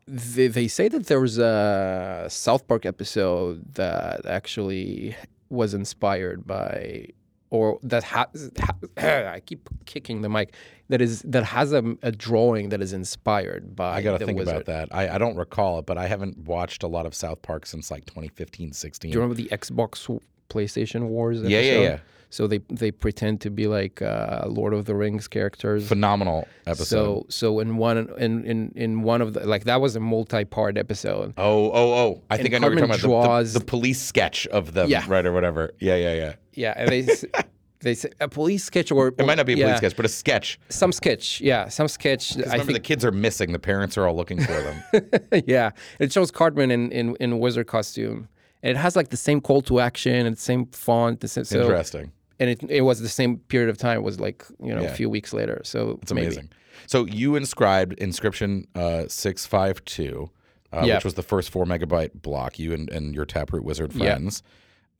[0.06, 5.16] they, they say that there was a South Park episode that actually
[5.48, 7.06] was inspired by,
[7.48, 8.50] or that has.
[8.60, 8.74] Ha,
[9.32, 10.54] I keep kicking the mic.
[10.90, 13.96] That is that has a, a drawing that is inspired by.
[13.96, 14.54] I got to think wizard.
[14.54, 14.94] about that.
[14.94, 17.90] I, I don't recall it, but I haven't watched a lot of South Park since
[17.90, 19.10] like 2015, 16.
[19.10, 21.40] Do you remember the Xbox PlayStation Wars?
[21.40, 21.98] Yeah, yeah, yeah.
[22.32, 25.86] So they they pretend to be like uh, Lord of the Rings characters.
[25.86, 26.86] Phenomenal episode.
[26.86, 30.78] So so in one in in in one of the like that was a multi-part
[30.78, 31.34] episode.
[31.36, 32.22] oh, oh, oh.
[32.30, 33.00] I think I know what you're talking about.
[33.02, 35.04] The- draws- The, the police sketch of them, Yeah.
[35.08, 35.72] right, or whatever.
[35.78, 36.34] Yeah, yeah, yeah.
[36.54, 37.02] Yeah, and they
[37.80, 40.08] they say a police sketch or It might not be a police sketch, but a
[40.08, 40.58] sketch.
[40.70, 42.38] Some sketch, yeah, some sketch.
[42.38, 43.52] I Remember, the kids are missing.
[43.52, 45.42] The parents are all looking for them.
[45.46, 48.28] yeah, it shows Cartman in in in wizard costume,
[48.62, 51.20] and it has like the same call to action and the same font.
[51.20, 52.12] The same, so, Interesting.
[52.42, 53.98] And it it was the same period of time.
[53.98, 54.88] It was like you know Yeah.
[54.92, 55.60] a few weeks later.
[55.64, 56.48] So It's amazing.
[56.86, 60.30] So you inscribed inscription uh, six five two,
[60.72, 60.94] uh, Yeah.
[60.96, 62.58] which was the first four megabyte block.
[62.58, 64.42] You and, and your Taproot Wizard friends,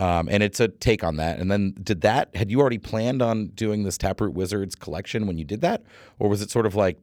[0.00, 1.38] um, and it's a take on that.
[1.40, 2.35] And then did that?
[2.37, 5.83] Had you already planned on doing this Taproot Wizards collection when you did that,
[6.18, 6.98] or was it sort of like?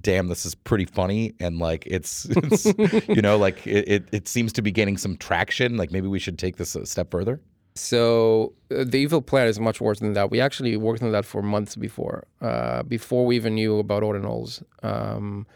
[0.00, 2.64] Damn, this is pretty funny, and like it's, it's
[3.08, 5.76] you know, like it, it, it seems to be gaining some traction.
[5.76, 7.42] Like maybe we should take this a step further.
[7.74, 10.30] So uh, the evil plan is much worse than that.
[10.30, 14.62] We actually worked on that for months before, uh, before we even knew about ordinals.
[14.82, 15.46] Um,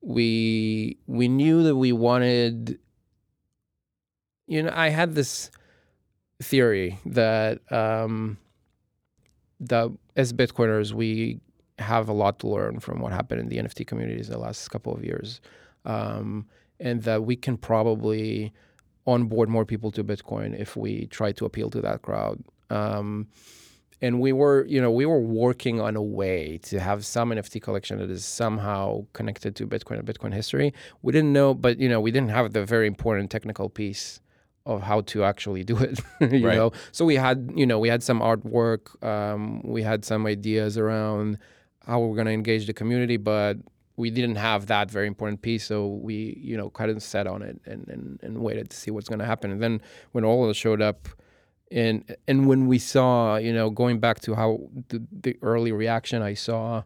[0.00, 2.78] we we knew that we wanted.
[4.46, 5.50] You know, I had this
[6.40, 8.38] theory that um,
[9.60, 11.40] that as Bitcoiners we
[11.78, 14.94] have a lot to learn from what happened in the NFT communities the last couple
[14.94, 15.40] of years,
[15.84, 16.46] um,
[16.80, 18.52] and that we can probably
[19.06, 22.42] onboard more people to Bitcoin if we try to appeal to that crowd.
[22.70, 23.28] Um,
[24.02, 27.62] and we were, you know, we were working on a way to have some NFT
[27.62, 30.74] collection that is somehow connected to Bitcoin and Bitcoin history.
[31.02, 34.20] We didn't know, but you know, we didn't have the very important technical piece
[34.66, 35.98] of how to actually do it.
[36.20, 36.56] you Right.
[36.56, 40.76] know, so we had, you know, we had some artwork, um, we had some ideas
[40.76, 41.38] around
[41.86, 43.56] how we we're going to engage the community, but
[43.96, 45.64] we didn't have that very important piece.
[45.64, 48.90] So we, you know, kind of sat on it and, and, and waited to see
[48.90, 49.50] what's going to happen.
[49.50, 49.80] And then
[50.12, 51.08] when ordinals showed up,
[51.72, 56.22] and and when we saw, you know, going back to how the, the early reaction
[56.22, 56.84] I saw,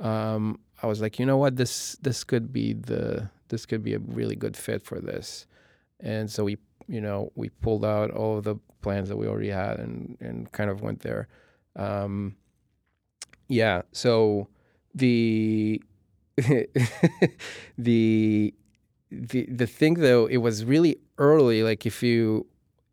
[0.00, 3.94] um, I was like, you know what, this this could be the this could be
[3.94, 5.46] a really good fit for this.
[6.00, 9.50] And so we, you know, we pulled out all of the plans that we already
[9.50, 11.28] had and and kind of went there.
[11.76, 12.34] Um,
[13.48, 13.82] yeah.
[13.92, 14.48] So
[14.94, 15.80] the
[17.78, 18.54] the
[19.10, 21.62] the the thing though, it was really early.
[21.62, 22.46] Like if you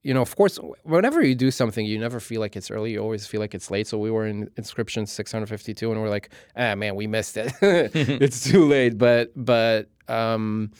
[0.03, 2.91] you know, of course, whenever you do something, you never feel like it's early.
[2.91, 3.87] You always feel like it's late.
[3.87, 7.53] So we were in inscription 652, and we're like, ah, man, we missed it.
[7.61, 8.97] it's too late.
[8.97, 10.71] But but um,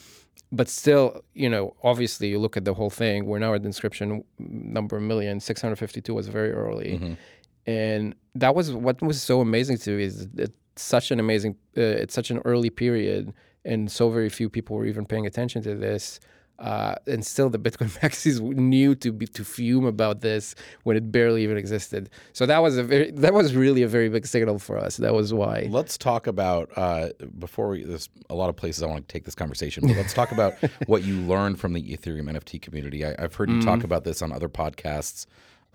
[0.51, 3.25] but still, you know, obviously, you look at the whole thing.
[3.25, 5.39] We're now at inscription number million.
[5.39, 7.17] 652 was very early, Mhm.
[7.65, 11.81] and that was what was so amazing to me is it's such an amazing, uh,
[11.81, 13.33] it's such an early period,
[13.65, 16.19] and so very few people were even paying attention to this.
[16.59, 21.11] Uh, and still, the Bitcoin maxis knew to be to fume about this when it
[21.11, 22.09] barely even existed.
[22.31, 24.97] So that was a very that was really a very big signal for us.
[24.97, 25.67] That was why.
[25.69, 27.09] Let's talk about uh,
[27.39, 27.83] before we.
[27.83, 30.53] There's a lot of places I want to take this conversation, but let's talk about
[30.85, 33.03] what you learned from the Ethereum NFT community.
[33.03, 33.67] I, I've heard you Mm-hmm.
[33.67, 35.25] talk about this on other podcasts.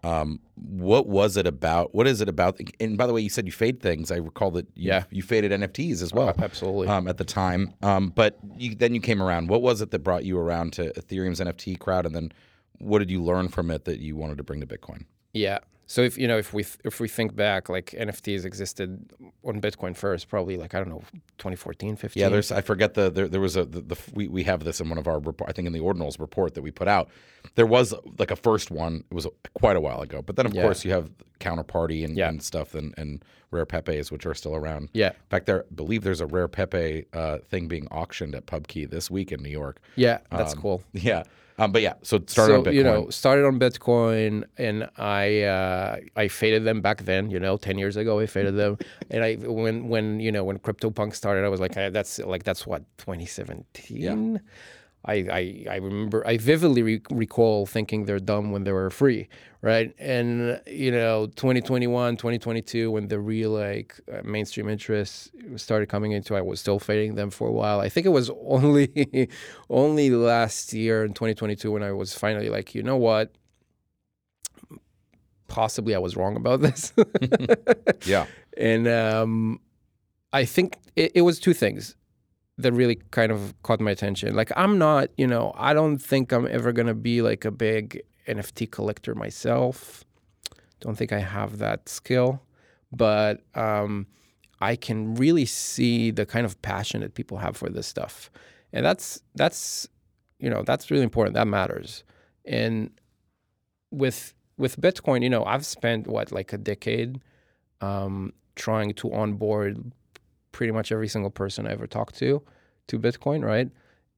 [0.05, 1.95] Um, what was it about?
[1.95, 2.61] What is it about?
[2.81, 4.11] And by the way, you said you fade things.
[4.11, 5.05] I recall that you, Yeah.
[5.11, 6.33] you faded NFTs as well.
[6.39, 6.87] Absolutely.
[6.89, 9.49] Um, at the time, um, but you, then you came around.
[9.49, 12.33] What was it that brought you around to Ethereum's NFT crowd, and then
[12.79, 15.05] what did you learn from it that you wanted to bring to Bitcoin?
[15.33, 15.59] Yeah.
[15.90, 19.11] So if you know if we th- if we think back, like NFTs existed
[19.42, 21.03] on Bitcoin first, probably like I don't know,
[21.38, 22.20] 2014, 15.
[22.20, 24.81] Yeah, there's I forget the there, there was a the, the we, we have this
[24.83, 27.09] in one of our report I think in the ordinals report that we put out.
[27.55, 29.03] There was like a first one.
[29.11, 30.20] It was quite a while ago.
[30.20, 30.62] But then of Yeah.
[30.62, 32.29] course you have counterparty and, Yeah.
[32.29, 34.90] and stuff and, and rare Pepes which are still around.
[34.92, 35.09] Yeah.
[35.09, 38.88] In fact, there I believe there's a rare Pepe uh, thing being auctioned at PubKey
[38.90, 39.81] this week in New York.
[39.96, 40.83] Yeah, that's Um, cool.
[40.92, 41.22] Yeah.
[41.61, 42.74] Um, but yeah, so it started so on Bitcoin.
[42.74, 47.31] you know, started on Bitcoin, and I uh, I faded them back then.
[47.33, 48.79] You know, ten years ago, I faded them,
[49.11, 52.44] and I when when you know when CryptoPunk started, I was like, "Eh, that's like
[52.44, 54.40] that's what 2017.
[55.09, 59.29] I, I, I remember I vividly re- recall thinking they're dumb when they were free,
[59.62, 59.94] right?
[59.99, 66.37] And you know, 2021, 2022, when the real like uh, mainstream interest started coming into,
[66.37, 67.81] I was still fading them for a while.
[67.81, 69.31] I think it was only
[69.71, 73.33] only last year in 2022 when I was finally like, you know what?
[75.47, 76.92] Possibly I was wrong about this.
[78.05, 78.27] yeah.
[78.59, 79.61] and um,
[80.35, 81.97] I think it, it was two things.
[82.59, 84.35] That really kind of caught my attention.
[84.35, 88.03] Like I'm not, you know, I don't think I'm ever gonna be like a big
[88.27, 90.05] NFT collector myself.
[90.81, 92.42] Don't think I have that skill,
[92.92, 94.07] but um,
[94.61, 98.31] I can really see the kind of passion that people have for this stuff,
[98.73, 99.88] and that's that's
[100.38, 101.35] you know that's really important.
[101.35, 102.05] That matters.
[102.44, 102.90] And
[103.90, 107.21] with with Bitcoin, you know, I've spent what like a decade
[107.81, 109.92] um, trying to onboard
[110.53, 112.43] pretty much every single person I ever talked to
[112.89, 113.69] to Bitcoin, right?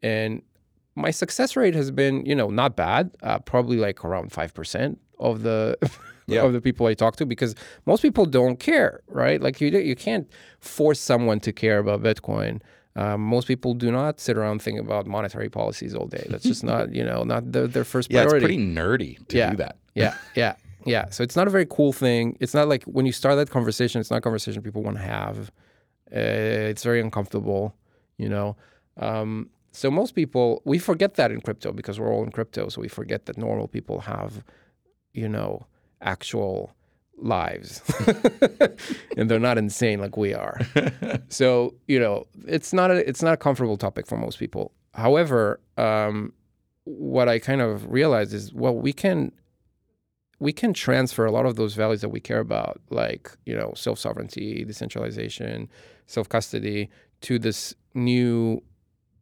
[0.02, 0.42] And
[0.94, 3.16] my success rate has been, you know, not bad.
[3.22, 5.76] Uh, probably like around five percent of the
[6.26, 6.42] Yeah.
[6.44, 9.40] of the people I talk to, because most people don't care, right?
[9.40, 12.60] Like you you can't force someone to care about Bitcoin.
[12.94, 16.24] Um, most people do not sit around thinking about monetary policies all day.
[16.30, 19.50] That's just not, you know, not their, their first Yeah, it's pretty nerdy to Yeah.
[19.50, 19.76] do that.
[19.94, 20.54] Yeah, yeah,
[20.86, 21.08] yeah.
[21.10, 22.36] So it's not a very cool thing.
[22.40, 25.02] It's not like when you start that conversation, it's not a conversation people want to
[25.02, 25.50] have.
[26.12, 27.74] Uh, it's very uncomfortable,
[28.16, 28.56] you know.
[28.96, 32.68] Um, so most people, we forget that in crypto because we're all in crypto.
[32.68, 34.42] So we forget that normal people have,
[35.12, 35.66] you know,
[36.00, 36.74] actual
[37.16, 37.82] lives,
[39.16, 40.58] and they're not insane like we are.
[41.28, 44.72] so you know, it's not a it's not a comfortable topic for most people.
[44.94, 46.32] However, um,
[46.84, 49.32] what I kind of realized is, well, we can
[50.40, 53.72] we can transfer a lot of those values that we care about, like you know,
[53.76, 55.68] self sovereignty, decentralization,
[56.06, 58.62] self custody, to this new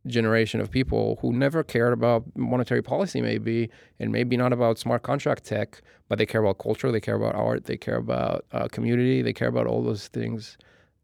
[0.07, 5.03] generation of people who never cared about monetary policy, maybe, and maybe not about smart
[5.03, 8.69] contract tech, but they care about culture, they care about art, they care about uh,
[8.69, 10.57] community, they care about all those things,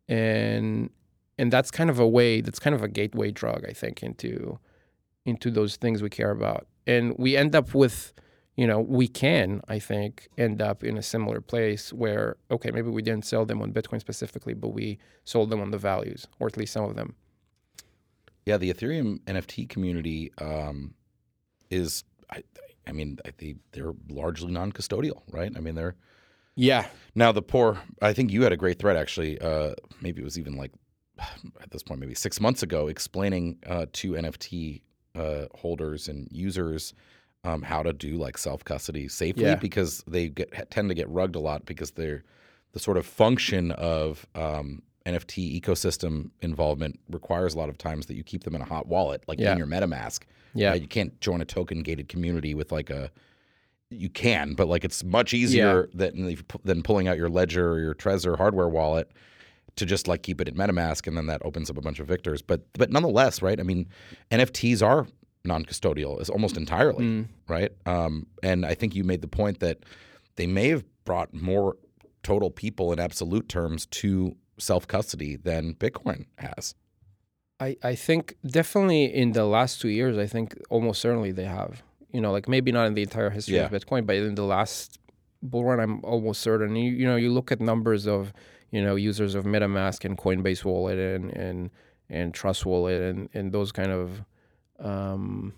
[0.09, 0.91] and
[1.37, 4.61] and that's kind of a way, that's kind of a gateway drug, I think, into
[5.27, 8.13] into those things we care about, and we end up with
[8.57, 12.89] you know, we can, I think, end up in a similar place where, okay, maybe
[12.91, 16.47] we didn't sell them on Bitcoin specifically, but we sold them on the values, or
[16.47, 17.15] at least some of them.
[18.47, 20.95] Yeah, the Ethereum NFT community um,
[21.71, 22.43] is, I,
[22.87, 25.51] I mean, I think they're largely non-custodial, right?
[25.57, 25.97] I mean, they're
[26.55, 26.87] Yeah.
[27.15, 27.81] now the poor.
[28.03, 29.41] I think you had a great thread actually.
[29.41, 30.73] Uh, maybe it was even like
[31.63, 34.83] at this point, maybe six months ago, explaining uh, to NFT
[35.17, 36.93] uh, holders and users
[37.45, 39.55] um, how to do like self custody safely Yeah.
[39.57, 42.25] because they get tend to get rugged a lot because they're
[42.73, 48.15] the sort of function of um, NFT ecosystem involvement requires a lot of times that
[48.15, 49.53] you keep them in a hot wallet, like Yeah.
[49.53, 50.23] in your MetaMask.
[50.55, 50.71] Yeah.
[50.71, 50.81] right?
[50.83, 53.11] you can't join a token gated community with like a.
[53.91, 57.71] You can, but like it's much easier than you pu- than pulling out your Ledger
[57.71, 59.13] or your Trezor hardware wallet
[59.77, 62.09] to just like keep it in MetaMask, and then that opens up a bunch of
[62.09, 62.43] vectors.
[62.45, 63.61] But but nonetheless, right?
[63.61, 63.87] I mean,
[64.33, 65.07] NFTs are
[65.45, 67.27] non-custodial, is almost entirely Mm.
[67.49, 67.73] right.
[67.87, 69.79] Um, and I think you made the point that
[70.37, 71.77] they may have brought more
[72.23, 76.75] total people in absolute terms to self custody than Bitcoin has.
[77.61, 81.83] I, I think definitely in the last two years, I think almost certainly they have.
[82.13, 84.99] You know, like maybe not in the entire history of Bitcoin, but in the last
[85.43, 86.75] bull run, I'm almost certain.
[86.77, 88.33] You, you know, you look at numbers of,
[88.71, 91.71] you know, users of MetaMask and Coinbase Wallet and and
[92.09, 94.25] and Trust Wallet and and those kind of,
[94.85, 95.55] um,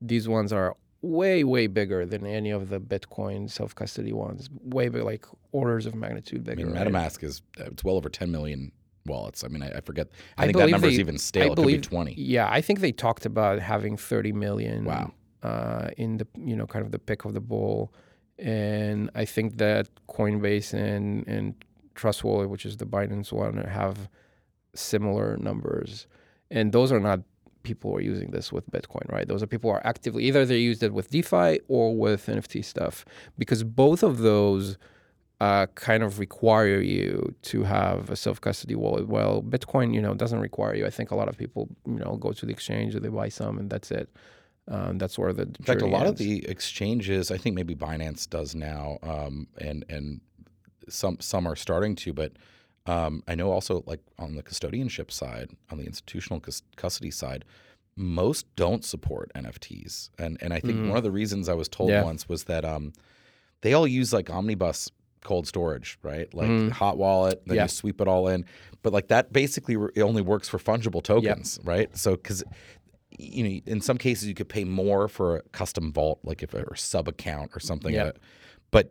[0.00, 4.48] these ones are way way bigger than any of the Bitcoin self custody ones.
[4.62, 6.66] Way big, like orders of magnitude I bigger.
[6.68, 6.86] mean, right?
[6.88, 8.72] MetaMask is uh, it's well over 10 million
[9.06, 9.44] wallets.
[9.44, 10.08] I mean, I, I forget.
[10.38, 11.42] I, I think that believe number is even stale.
[11.42, 12.14] I it could be believe- 20.
[12.16, 14.84] Yeah, I think they talked about having 30 million.
[14.84, 15.12] Wow.
[15.42, 17.92] Uh, in the you know kind of the pick of the bull,
[18.38, 21.56] and I think that Coinbase and and
[21.96, 24.08] Trust Wallet, which is the Binance one, have
[24.76, 26.06] similar numbers,
[26.48, 27.20] and those are not
[27.62, 29.26] people who are using this with Bitcoin, right?
[29.26, 32.64] Those are people who are actively either they used it with DeFi or with NFT
[32.64, 33.04] stuff,
[33.38, 34.78] because both of those
[35.40, 39.08] uh, kind of require you to have a self custody wallet.
[39.08, 40.86] Well, Bitcoin, you know, doesn't require you.
[40.86, 43.58] I think a lot of people, you know, go to the exchange, they buy some,
[43.58, 44.08] and that's it.
[44.68, 48.30] Um, that's where the In fact, a lot of the exchanges, I think maybe Binance
[48.30, 50.20] does now, um, and and
[50.88, 52.32] some some are starting to, but
[52.86, 57.44] um, I know also like on the custodianship side, on the institutional cus- custody side,
[57.96, 61.90] most don't support NFTs, and and I think one of the reasons I was told
[61.90, 61.92] Mm.
[61.92, 62.04] Yeah.
[62.04, 62.92] once was that um,
[63.60, 64.90] they all use like omnibus
[65.22, 66.32] cold storage, right?
[66.34, 66.70] Like Mm.
[66.70, 67.62] hot wallet, then Yeah.
[67.64, 68.44] you sweep it all in,
[68.82, 71.96] but like that basically re- it only works for fungible tokens, right?
[71.96, 72.42] So because
[73.18, 76.54] you know, in some cases you could pay more for a custom vault, like if
[76.54, 77.94] a or sub account or something.
[77.94, 78.12] Yeah.
[78.70, 78.90] but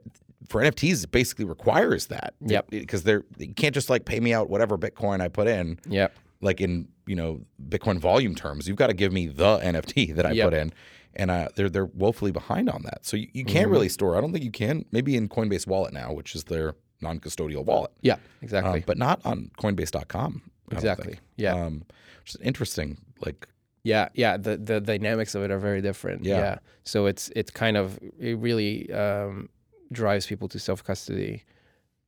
[0.50, 2.34] for NFTs, it basically requires that.
[2.42, 2.70] Yep.
[2.70, 6.08] Because they're you can't just like pay me out whatever Bitcoin I put in, yeah,
[6.42, 8.68] like in you know Bitcoin volume terms.
[8.68, 10.46] You've got to give me the NFT that I Yep.
[10.50, 10.74] put in,
[11.16, 13.06] and uh, they're they're woefully behind on that.
[13.06, 13.72] So you, you can't Mm-hmm.
[13.74, 14.18] really store.
[14.18, 14.86] I don't think you can.
[14.92, 18.80] Maybe in Coinbase Wallet now, which is their non-custodial wallet, yeah, exactly.
[18.80, 20.42] um, but not on Coinbase.com.
[20.72, 21.20] Exactly.
[21.36, 21.54] Yeah.
[21.56, 21.84] Um,
[22.22, 22.98] which is interesting.
[23.26, 23.48] Like,
[23.84, 24.38] Yeah, yeah.
[24.38, 26.24] The the dynamics of it are very different.
[26.24, 26.60] Yeah.
[26.84, 29.50] So it's it's kind of it really um,
[29.92, 31.44] drives people to self custody.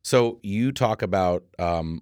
[0.01, 2.01] so you talk about um,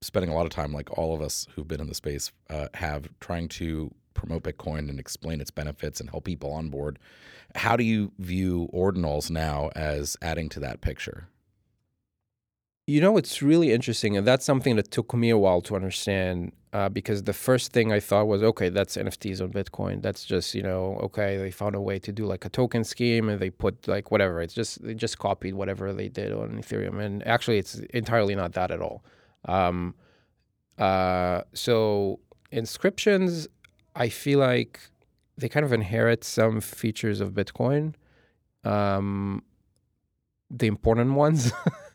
[0.00, 2.68] spending a lot of time, like all of us who've been in the space uh,
[2.74, 6.98] have, trying to promote Bitcoin and explain its benefits and help people on board.
[7.54, 11.28] How do you view ordinals now as adding to that picture?
[12.88, 16.52] You know, it's really interesting, and that's something that took me a while to understand.
[16.72, 20.02] Uh, because the first thing I thought was, okay, that's NFTs on Bitcoin.
[20.02, 23.28] That's just you know, okay, they found a way to do like a token scheme,
[23.28, 24.40] and they put like whatever.
[24.40, 28.52] It's just they just copied whatever they did on Ethereum, and actually, it's entirely not
[28.52, 29.02] that at all.
[29.46, 29.94] Um,
[30.78, 32.20] uh, so
[32.52, 33.48] inscriptions,
[33.96, 34.78] I feel like
[35.36, 37.94] they kind of inherit some features of Bitcoin.
[38.62, 39.42] Um,
[40.50, 41.52] the important ones.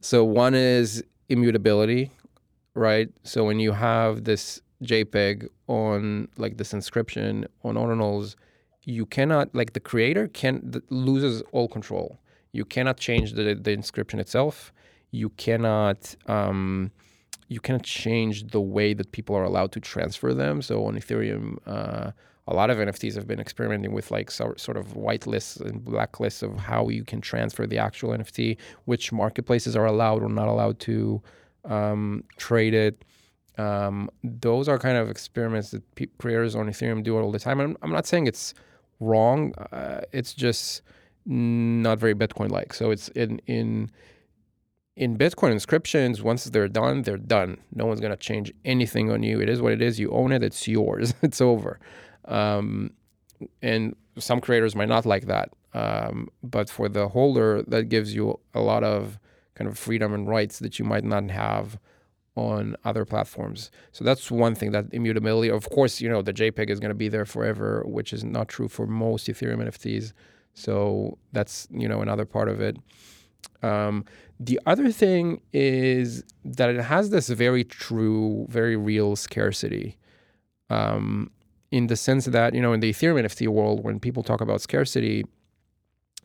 [0.00, 2.10] so one is immutability,
[2.74, 3.08] right?
[3.24, 8.36] So when you have this JPEG on like this inscription on ordinals,
[8.84, 12.20] you cannot like the creator can loses all control.
[12.52, 14.72] You cannot change the the inscription itself.
[15.10, 16.92] You cannot um,
[17.48, 20.62] you cannot change the way that people are allowed to transfer them.
[20.62, 22.12] So on Ethereum, uh,
[22.48, 25.84] a lot of NFTs have been experimenting with like so, sort of white lists and
[25.84, 30.30] black lists of how you can transfer the actual NFT, which marketplaces are allowed or
[30.30, 31.22] not allowed to
[31.66, 33.04] um, trade it.
[33.58, 37.60] Um, those are kind of experiments that pe- creators on Ethereum do all the time.
[37.60, 38.54] I'm, I'm not saying it's
[38.98, 39.52] wrong.
[39.70, 40.82] Uh, it's just
[41.26, 42.72] not very Bitcoin-like.
[42.72, 43.90] So it's in in
[44.96, 46.22] in Bitcoin inscriptions.
[46.22, 47.58] Once they're done, they're done.
[47.74, 49.38] No one's gonna change anything on you.
[49.40, 50.00] It is what it is.
[50.00, 50.42] You own it.
[50.42, 51.12] It's yours.
[51.22, 51.78] it's over.
[52.28, 52.92] Um,
[53.62, 55.50] and some creators might not like that.
[55.74, 59.18] Um, but for the holder, that gives you a lot of
[59.54, 61.78] kind of freedom and rights that you might not have
[62.36, 63.70] on other platforms.
[63.92, 65.50] So that's one thing that immutability.
[65.50, 68.48] Of course, you know the JPEG is going to be there forever, which is not
[68.48, 70.12] true for most Ethereum NFTs.
[70.54, 72.76] So that's you know another part of it.
[73.62, 74.04] Um,
[74.38, 79.96] the other thing is that it has this very true, very real scarcity.
[80.70, 81.30] Um,
[81.70, 84.60] in the sense that you know in the Ethereum NFT world, when people talk about
[84.60, 85.24] scarcity,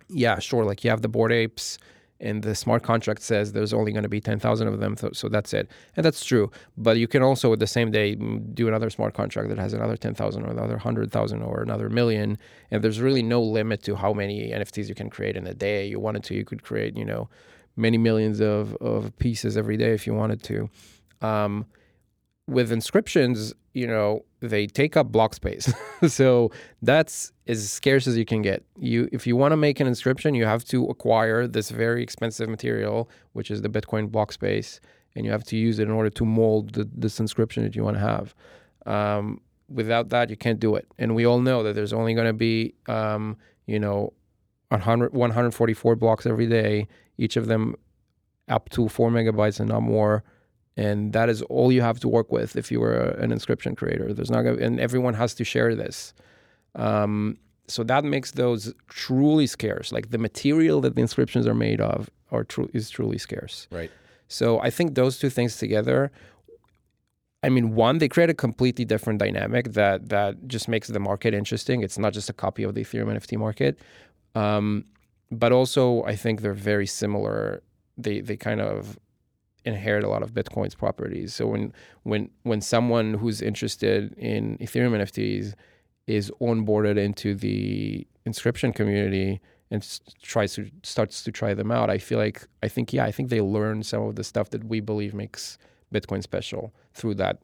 [0.10, 1.78] yeah, sure, like you have the Bored Apes,
[2.20, 5.28] and the smart contract says there's only going to be ten thousand of them, so,
[5.28, 6.50] that's it, and that's true.
[6.78, 9.98] But you can also, at the same day, do another smart contract that has another
[9.98, 12.38] ten thousand, or another hundred thousand, or another million,
[12.72, 15.86] and there's really no limit to how many NFTs you can create in a day.
[15.88, 17.30] You wanted to, you could create, you know,
[17.76, 20.70] many millions of of pieces every day if you wanted to.
[21.22, 21.66] Um,
[22.48, 25.74] with inscriptions, you know, they take up block space.
[26.08, 28.64] so that's as scarce as you can get.
[28.78, 32.50] You if you want to make an inscription, you have to acquire this very expensive
[32.50, 34.80] material, which is the Bitcoin block space,
[35.16, 37.84] and you have to use it in order to mold the, this inscription that you
[37.84, 38.36] want to have.
[38.86, 39.40] Um,
[39.70, 40.88] without that, you can't do it.
[40.98, 44.14] And we all know that there's only going to be, um, you know,
[44.70, 46.88] 100, 144 blocks every day,
[47.18, 47.76] each of them
[48.50, 50.24] up to four megabytes and not more
[50.76, 53.76] and that is all you have to work with if you were a, an inscription
[53.76, 54.14] creator.
[54.14, 56.14] There's not gonna, and everyone has to share this.
[56.76, 59.92] Um, so that makes those truly scarce.
[59.92, 63.68] Like the material that the inscriptions are made of are true is truly scarce.
[63.72, 63.92] Right.
[64.28, 66.12] So I think those two things together.
[67.44, 71.34] I mean, one, they create a completely different dynamic that that just makes the market
[71.34, 71.84] interesting.
[71.84, 73.80] It's not just a copy of the Ethereum NFT market,
[74.34, 74.86] um,
[75.30, 77.62] but also I think they're very similar.
[77.98, 78.98] They they kind of
[79.66, 81.34] inherit a lot of Bitcoin's properties.
[81.34, 85.54] So when when when someone who's interested in Ethereum NFTs
[86.08, 89.42] is onboarded into the inscription community
[89.72, 93.12] and tries to starts to try them out, I feel like I think yeah, I
[93.12, 95.58] think they learn some of the stuff that we believe makes
[95.94, 97.40] Bitcoin special through that.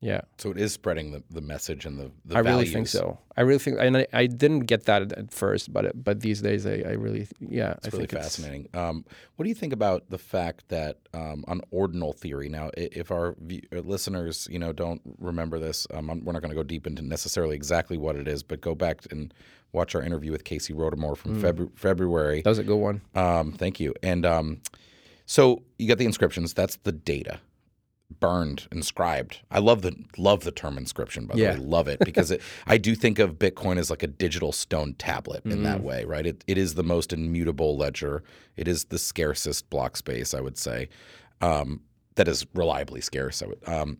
[0.00, 2.46] Yeah, So it is spreading the, the message and the, the I values.
[2.60, 3.18] really think so.
[3.36, 6.40] I really think, and I, I didn't get that at, first, but it, but these
[6.40, 8.68] days I, I really yeah, It's I really think fascinating.
[8.74, 12.48] Um, what do you think about the fact that um, on ordinal theory?
[12.48, 16.56] Now, if our uh, listeners, you know, don't remember this, um, we're not going to
[16.56, 19.34] go deep into necessarily exactly what it is, but go back and
[19.72, 22.42] watch our interview with Casey Rodarmor from Febru- February.
[22.42, 23.00] That was a good one.
[23.16, 23.94] Um, thank you.
[24.04, 24.60] And um,
[25.26, 26.54] so you got the inscriptions.
[26.54, 27.40] That's the data,
[28.20, 29.40] burned, inscribed.
[29.50, 31.26] I love the love the term inscription.
[31.26, 31.50] By the Yeah.
[31.54, 32.40] way, love it because it.
[32.66, 35.62] I do think of Bitcoin as like a digital stone tablet in Mm-hmm.
[35.64, 36.26] that way, right?
[36.26, 38.22] It it is the most immutable ledger.
[38.56, 40.88] It is the scarcest block space, I would say.
[41.40, 41.80] Um,
[42.16, 43.42] that is reliably scarce.
[43.42, 43.60] I would.
[43.68, 43.98] Um,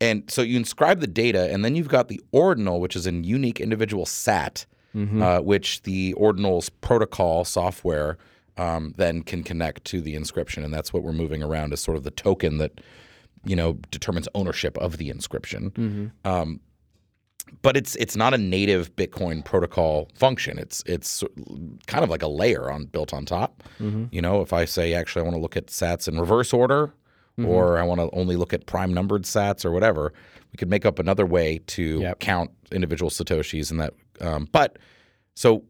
[0.00, 3.12] and so you inscribe the data, and then you've got the ordinal, which is a
[3.12, 4.64] unique individual SAT,
[4.96, 8.16] uh, which the ordinal's protocol software
[8.56, 11.96] um, then can connect to the inscription, and that's what we're moving around as sort
[11.96, 12.80] of the token that
[13.44, 15.70] you know determines ownership of the inscription.
[15.70, 16.28] Mm-hmm.
[16.28, 16.60] Um,
[17.62, 20.58] but it's it's not a native Bitcoin protocol function.
[20.58, 21.24] It's it's
[21.86, 23.62] kind of like a layer on built on top.
[23.80, 24.04] Mm-hmm.
[24.10, 26.92] You know, if I say actually I want to look at Sats in reverse order,
[27.38, 27.50] Mm-hmm.
[27.50, 30.12] or I want to only look at prime numbered Sats or whatever,
[30.50, 32.18] we could make up another way to Yep.
[32.18, 33.94] count individual satoshis and that.
[34.20, 34.76] Um, but
[35.36, 35.62] so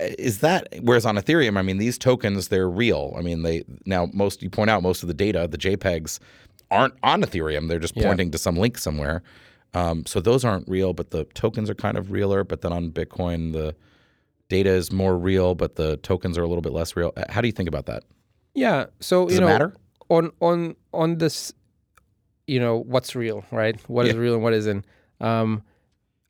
[0.00, 3.14] is that whereas on Ethereum, I mean, these tokens they're real.
[3.16, 6.18] I mean, they now most you point out most of the data, the JPEGs,
[6.70, 7.68] aren't on Ethereum.
[7.68, 8.04] They're just Yeah.
[8.04, 9.22] pointing to some link somewhere.
[9.74, 12.44] Um, so those aren't real, but the tokens are kind of realer.
[12.44, 13.74] But then on Bitcoin, the
[14.48, 17.12] data is more real, but the tokens are a little bit less real.
[17.28, 18.04] How do you think about that?
[18.54, 18.86] Yeah.
[19.00, 19.74] So Does you it know, matter?
[20.08, 21.52] on on on this,
[22.46, 23.78] you know, what's real, right?
[23.88, 24.20] What is Yeah.
[24.20, 24.84] real and what isn't.
[25.20, 25.62] Um,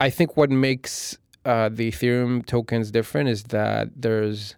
[0.01, 4.57] I think what makes uh, the Ethereum tokens different is that there's,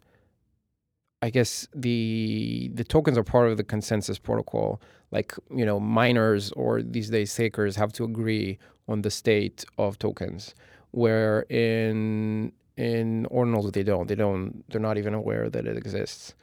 [1.20, 4.80] I guess the the tokens are part of the consensus protocol.
[5.10, 8.58] Like you know, miners or these days stakers have to agree
[8.88, 10.54] on the state of tokens,
[10.92, 14.06] where in in ordinals they don't.
[14.06, 14.64] They don't.
[14.70, 16.34] They're not even aware that it exists.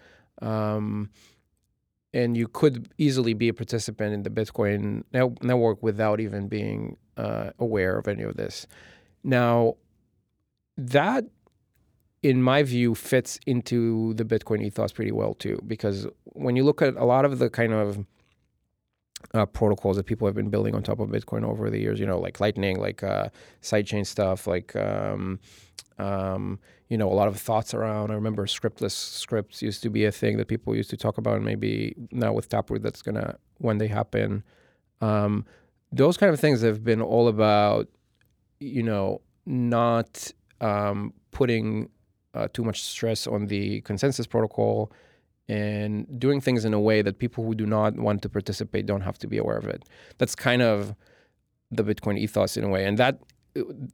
[0.42, 1.10] Um,
[2.14, 6.98] and you could easily be a participant in the Bitcoin net- network without even being
[7.18, 8.68] uh, aware of any of this.
[9.24, 9.76] Now,
[10.78, 11.26] that,
[12.30, 16.08] in my view, fits into the Bitcoin ethos pretty well too, because
[16.46, 18.06] when you look at a lot of the kind of
[19.36, 22.06] uh, protocols that people have been building on top of Bitcoin over the years, you
[22.06, 23.30] know, like Lightning, like uh,
[23.62, 25.40] sidechain stuff, like um,
[26.00, 26.60] um,
[26.90, 28.10] you know, a lot of thoughts around.
[28.10, 31.36] I remember scriptless scripts used to be a thing that people used to talk about,
[31.36, 34.44] and maybe now with Taproot, that's gonna when they happen.
[35.00, 35.46] Um,
[35.92, 37.88] those kind of things have been all about,
[38.60, 41.90] you know, not um, putting
[42.36, 44.92] uh, too much stress on the consensus protocol
[45.48, 49.02] and doing things in a way that people who do not want to participate don't
[49.02, 49.84] have to be aware of it.
[50.18, 50.96] That's kind of
[51.72, 53.20] the Bitcoin ethos in a way, and that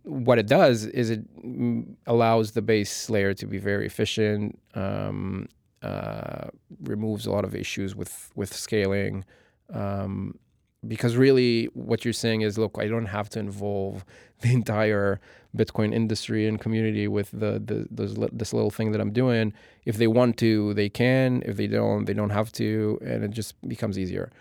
[0.04, 5.48] what it does is it mm, allows the base layer to be very efficient, um,
[5.84, 6.48] uh,
[6.84, 9.24] removes a lot of issues with with scaling.
[9.72, 10.40] Um,
[10.88, 14.04] because really, what you're saying is, look, I don't have to involve
[14.42, 15.20] the entire
[15.56, 19.54] Bitcoin industry and community with the, the those, this little thing that I'm doing.
[19.86, 21.44] If they want to, they can.
[21.46, 24.32] If they don't, they don't have to, and it just becomes easier.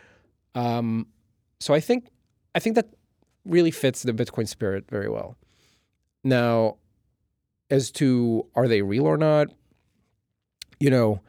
[0.54, 1.06] Um,
[1.58, 2.08] so I think
[2.54, 2.88] I think that
[3.44, 5.36] really fits the Bitcoin spirit very well.
[6.22, 6.76] Now,
[7.70, 9.48] as to are they real or not,
[10.78, 11.20] you know,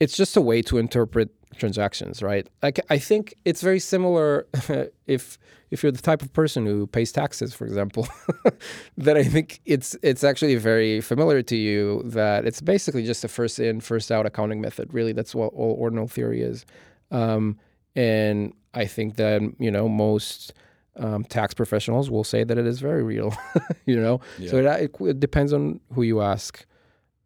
[0.00, 2.48] it's just a way to interpret transactions, right?
[2.62, 4.46] Like I think it's very similar
[5.06, 5.38] if
[5.70, 8.08] if you're the type of person who pays taxes, for example,
[8.98, 13.28] that I think it's it's actually very familiar to you that it's basically just a
[13.28, 14.92] first in, first out accounting method.
[14.92, 16.64] Really, that's what all ordinal theory is.
[17.10, 17.58] Um,
[17.94, 20.54] and I think that you know most
[20.96, 23.34] um, tax professionals will say that it is very real.
[23.86, 26.64] you know, so it, it, it depends on who you ask,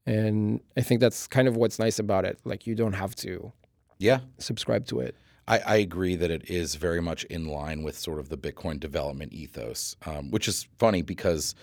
[0.06, 2.38] and I think that's kind of what's nice about it.
[2.44, 3.52] Like you don't have to
[3.98, 5.16] Yeah, subscribe to it.
[5.46, 8.80] I, I agree that it is very much in line with sort of the Bitcoin
[8.80, 11.54] development ethos, um, which is funny because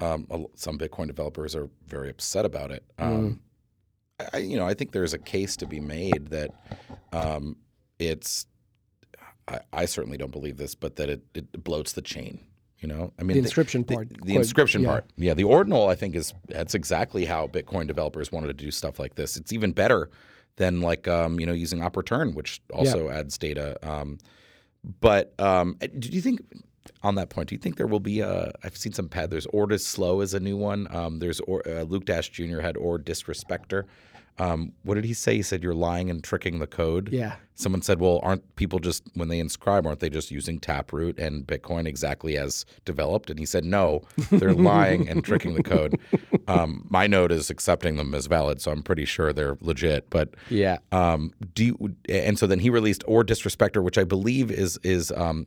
[0.00, 2.84] um, some Bitcoin developers are very upset about it.
[2.98, 3.40] Um,
[4.32, 6.50] I, you know, I think there's a case to be made that
[7.12, 7.56] um,
[7.98, 8.46] it's.
[9.46, 12.40] I, I certainly don't believe this, but that it, it bloats the chain.
[12.80, 14.88] You know, I mean, The inscription the, part, the quite- inscription yeah.
[14.88, 15.04] part.
[15.16, 19.00] Yeah, the ordinal, I think, is that's exactly how Bitcoin developers wanted to do stuff
[19.00, 19.36] like this.
[19.36, 20.10] It's even better
[20.56, 23.76] than like um, you know using op return, which also adds data.
[23.88, 24.18] Um,
[25.00, 26.40] but um, do you think
[27.02, 27.48] on that point?
[27.48, 28.52] Do you think there will be a?
[28.62, 29.30] I've seen some pad.
[29.30, 30.86] There's Ord is slow is a new one.
[30.94, 33.84] Um, there's or, uh, Luke Dashjr had Ordisrespector.
[34.38, 35.36] Um, what did he say?
[35.36, 37.10] He said you're lying and tricking the code.
[37.12, 37.36] Yeah.
[37.54, 41.44] Someone said, "Well, aren't people just when they inscribe, aren't they just using Taproot and
[41.44, 45.98] Bitcoin exactly as developed?" And he said, "No, they're lying and tricking the code."
[46.46, 50.08] Um, my node is accepting them as valid, so I'm pretty sure they're legit.
[50.08, 50.78] But Yeah.
[50.92, 55.46] um, do you, and so then he released Ordisrespector, which I believe is is um,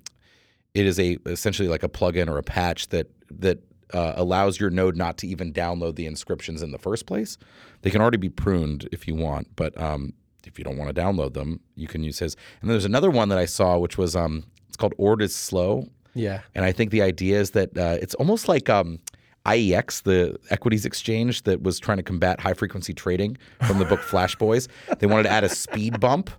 [0.74, 3.60] it is a essentially like a plugin or a patch that that
[3.94, 7.38] uh, allows your node not to even download the inscriptions in the first place.
[7.82, 10.14] They can already be pruned if you want, but um,
[10.46, 12.36] if you don't want to download them, you can use his.
[12.62, 15.36] And then there's another one that I saw, which was um, it's called Ord is
[15.36, 16.42] slow, Yeah.
[16.56, 19.00] and I think the idea is that uh, it's almost like um,
[19.46, 24.00] IEX, the equities exchange that was trying to combat high frequency trading from the book
[24.02, 24.68] Flash Boys.
[25.00, 26.30] They wanted to add a speed bump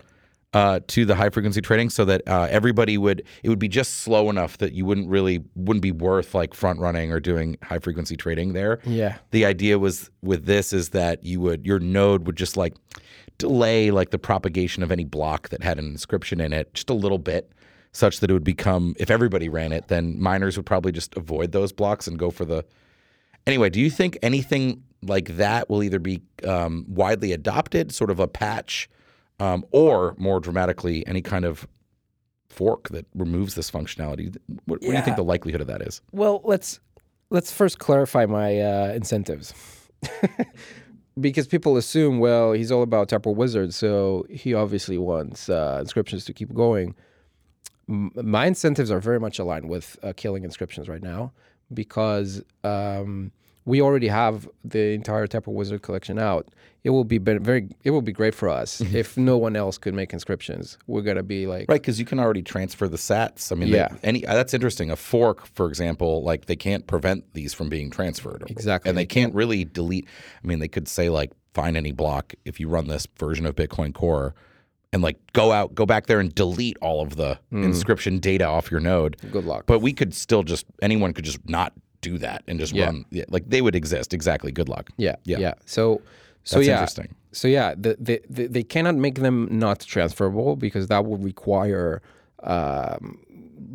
[0.53, 4.01] uh, to the high frequency trading so that uh, everybody would it would be just
[4.01, 7.79] slow enough that you wouldn't really wouldn't be worth like front running or doing high
[7.79, 8.81] frequency trading there.
[8.85, 9.17] Yeah.
[9.31, 12.75] The idea was with this is that you would your node would just like
[13.39, 16.95] delay like the propagation of any block that had an inscription in it just a
[16.95, 17.51] little bit
[17.93, 21.53] such that it would become if everybody ran it, then miners would probably just avoid
[21.53, 22.65] those blocks and go for the.
[23.47, 28.19] Anyway, do you think anything like that will either be um, widely adopted, sort of
[28.19, 28.89] a patch,
[29.43, 31.67] um, or more dramatically, any kind of
[32.49, 34.37] fork that removes this functionality?
[34.67, 36.01] What, what do you think the likelihood of that is?
[36.13, 36.79] Well, let's
[37.31, 39.53] let's first clarify my uh, incentives.
[41.21, 46.25] because people assume, well, he's all about Taproot Wizard, so he obviously wants uh, inscriptions
[46.27, 46.95] to keep going.
[47.89, 51.33] M- my incentives are very much aligned with uh, killing inscriptions right now
[51.75, 53.33] because um,
[53.65, 56.49] we already have the entire Taproot Wizard collection out.
[56.85, 59.95] It will be very, it will be great for us if no one else could
[59.95, 60.79] make inscriptions.
[60.89, 63.53] We're gonna be like, Right, because you can already transfer the sats.
[63.53, 63.89] I mean, Yeah.
[63.89, 64.91] they, any uh, that's interesting.
[64.91, 68.45] A fork, for example, like they can't prevent these from being transferred.
[68.49, 68.89] Exactly.
[68.89, 70.09] and they can't really delete.
[70.43, 73.55] I mean, they could say like find any block if you run this version of
[73.55, 74.35] Bitcoin Core,
[74.93, 77.63] and like go out, go back there and delete all of the Hmm.
[77.63, 79.17] inscription data off your node.
[79.31, 79.67] good luck.
[79.67, 81.73] But we could still just anyone could just not
[82.03, 82.87] do that and just Yeah.
[82.87, 83.05] run.
[83.11, 84.13] Yeah, like they would exist.
[84.13, 84.53] Exactly.
[84.53, 84.91] Good luck.
[84.99, 85.39] Yeah, Yeah.
[85.39, 85.55] yeah.
[85.65, 86.03] So,
[86.45, 87.15] so That's yeah, interesting.
[87.33, 92.03] so yeah, the, the, the, they cannot make them not transferable because that would require
[92.43, 93.19] um,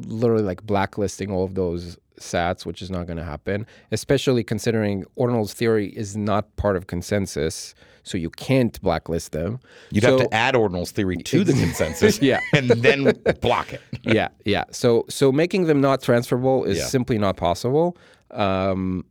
[0.06, 3.66] literally like blacklisting all of those sats, which is not going to happen.
[3.92, 9.60] Especially considering Ordinal's theory is not part of consensus, so you can't blacklist them.
[9.92, 12.40] You'd So- have to add Ordinal's theory to the consensus, Yeah.
[12.54, 13.82] and then block it.
[14.04, 14.64] yeah, yeah.
[14.72, 16.86] So so making them not transferable is Yeah.
[16.86, 17.98] simply not possible.
[18.32, 19.06] Um,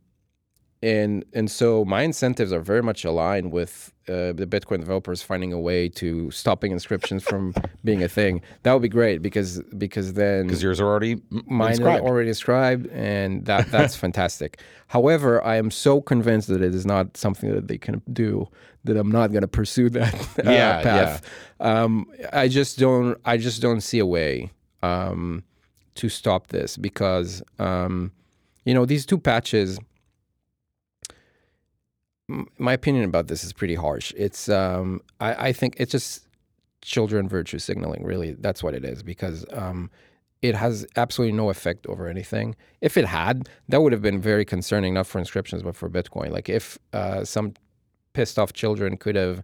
[0.83, 5.51] and and so my incentives are very much aligned with uh, the Bitcoin developers finding
[5.51, 7.53] a way to stopping inscriptions from
[7.83, 8.41] being a thing.
[8.63, 12.03] That would be great because because then Because yours are already mine inscribed.
[12.03, 14.61] are already inscribed, and that that's fantastic.
[14.87, 18.47] However, I am so convinced that it is not something that they can do
[18.85, 20.13] that I'm not going to pursue that
[20.45, 21.29] uh, Yeah, path.
[21.59, 23.17] Um, I just don't.
[23.25, 24.51] I just don't see a way
[24.83, 25.43] um,
[25.95, 28.11] to stop this because um,
[28.63, 29.79] you know these two patches.
[32.57, 34.13] My opinion about this is pretty harsh.
[34.17, 36.27] It's um, I, I think it's just
[36.81, 38.03] children virtue signaling.
[38.03, 39.89] Really, that's what it is because um,
[40.41, 42.55] it has absolutely no effect over anything.
[42.81, 46.31] If it had, that would have been very concerning, not for inscriptions but for Bitcoin.
[46.31, 47.53] Like if uh, some
[48.13, 49.43] pissed off children could have,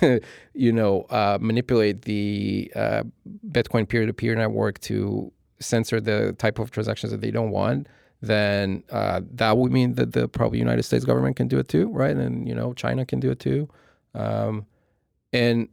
[0.54, 3.02] you know, uh, manipulate the uh,
[3.48, 7.86] Bitcoin peer to peer network to censor the type of transactions that they don't want.
[8.22, 11.88] Then uh, that would mean that the probably United States government can do it too,
[11.88, 12.14] right?
[12.14, 13.68] And you know China can do it too,
[14.14, 14.66] um,
[15.32, 15.68] and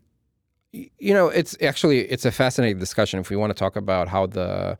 [0.71, 4.27] you know it's actually it's a fascinating discussion if we want to talk about how
[4.27, 4.77] the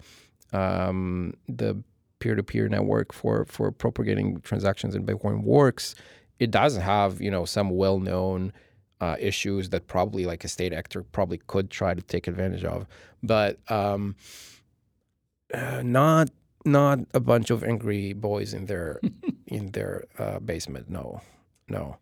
[0.53, 1.81] um, the
[2.19, 5.93] peer-to-peer network for for propagating transactions in Bitcoin works.
[6.39, 8.53] It does have you know some well-known
[9.01, 12.87] uh, issues that probably like a state actor probably could try to take advantage of,
[13.21, 14.15] but um,
[15.53, 16.29] uh, not
[16.67, 18.99] not a bunch of angry boys in their
[19.47, 20.89] in their uh, basement.
[20.89, 21.21] No,
[21.67, 21.97] no.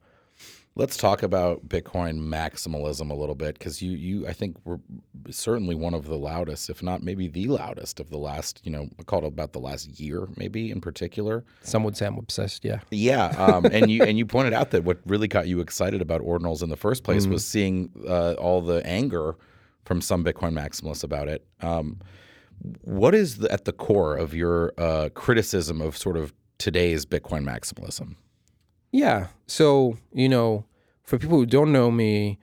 [0.77, 4.81] Let's talk about Bitcoin maximalism a little bit because you, you, I think, were
[5.29, 8.89] certainly one of the loudest, if not maybe the loudest, of the last, you know,
[9.05, 11.45] called it about the last year, maybe in particular.
[11.61, 12.65] Some would say I'm obsessed.
[12.65, 12.81] Yeah.
[12.91, 16.19] Yeah, um, and you and you pointed out that what really got you excited about
[16.19, 19.37] ordinals in the first place was seeing uh, all the anger
[19.85, 21.47] from some Bitcoin maximalists about it.
[21.61, 22.01] Um,
[22.81, 27.43] what is the, at the core of your uh, criticism of sort of today's Bitcoin
[27.43, 28.15] maximalism?
[28.91, 29.27] Yeah.
[29.47, 30.65] So, you know,
[31.03, 32.39] for people who don't know me,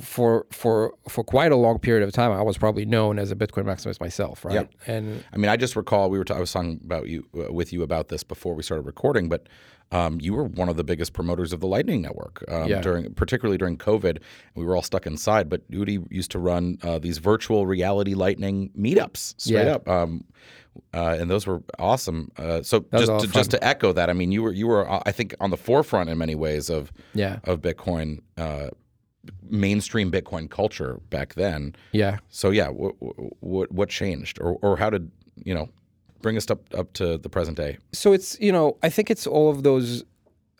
[0.00, 3.36] for for for quite a long period of time, I was probably known as a
[3.36, 4.54] Bitcoin maximalist myself, right?
[4.54, 4.74] Yep.
[4.86, 7.52] And I mean, I just recall we were t- I was talking about you uh,
[7.52, 9.48] with you about this before we started recording, but
[9.92, 12.80] um, you were one of the biggest promoters of the Lightning Network um, Yeah.
[12.80, 14.18] during, particularly during COVID.
[14.56, 18.70] We were all stuck inside, but Udi used to run uh, these virtual reality Lightning
[18.76, 19.74] meetups straight Yeah.
[19.74, 19.88] up.
[19.88, 20.24] Um,
[20.94, 22.32] uh, and those were awesome.
[22.38, 25.02] Uh, so just to, just to echo that, I mean, you were you were uh,
[25.04, 28.68] I think on the forefront in many ways of yeah, of Bitcoin, uh,
[29.48, 31.74] mainstream Bitcoin culture back then.
[31.92, 32.18] yeah.
[32.30, 32.94] So yeah, what
[33.40, 35.10] what what changed, or or how did
[35.44, 35.68] you know
[36.22, 37.78] bring us up up to the present day?
[37.92, 40.04] So it's you know I think it's all of those.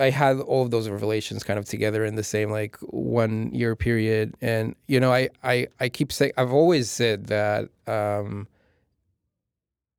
[0.01, 3.77] I had all of those revelations kind of together in the same like one year
[3.77, 8.49] period, and you know I I I keep saying I've always said that um,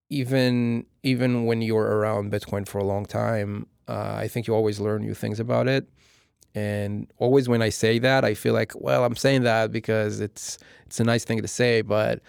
[0.09, 4.79] even even when you're around Bitcoin for a long time, uh, I think you always
[4.79, 5.87] learn new things about it.
[6.55, 10.59] And always when I say that, I feel like, well, I'm saying that because it's
[10.85, 12.19] it's a nice thing to say, but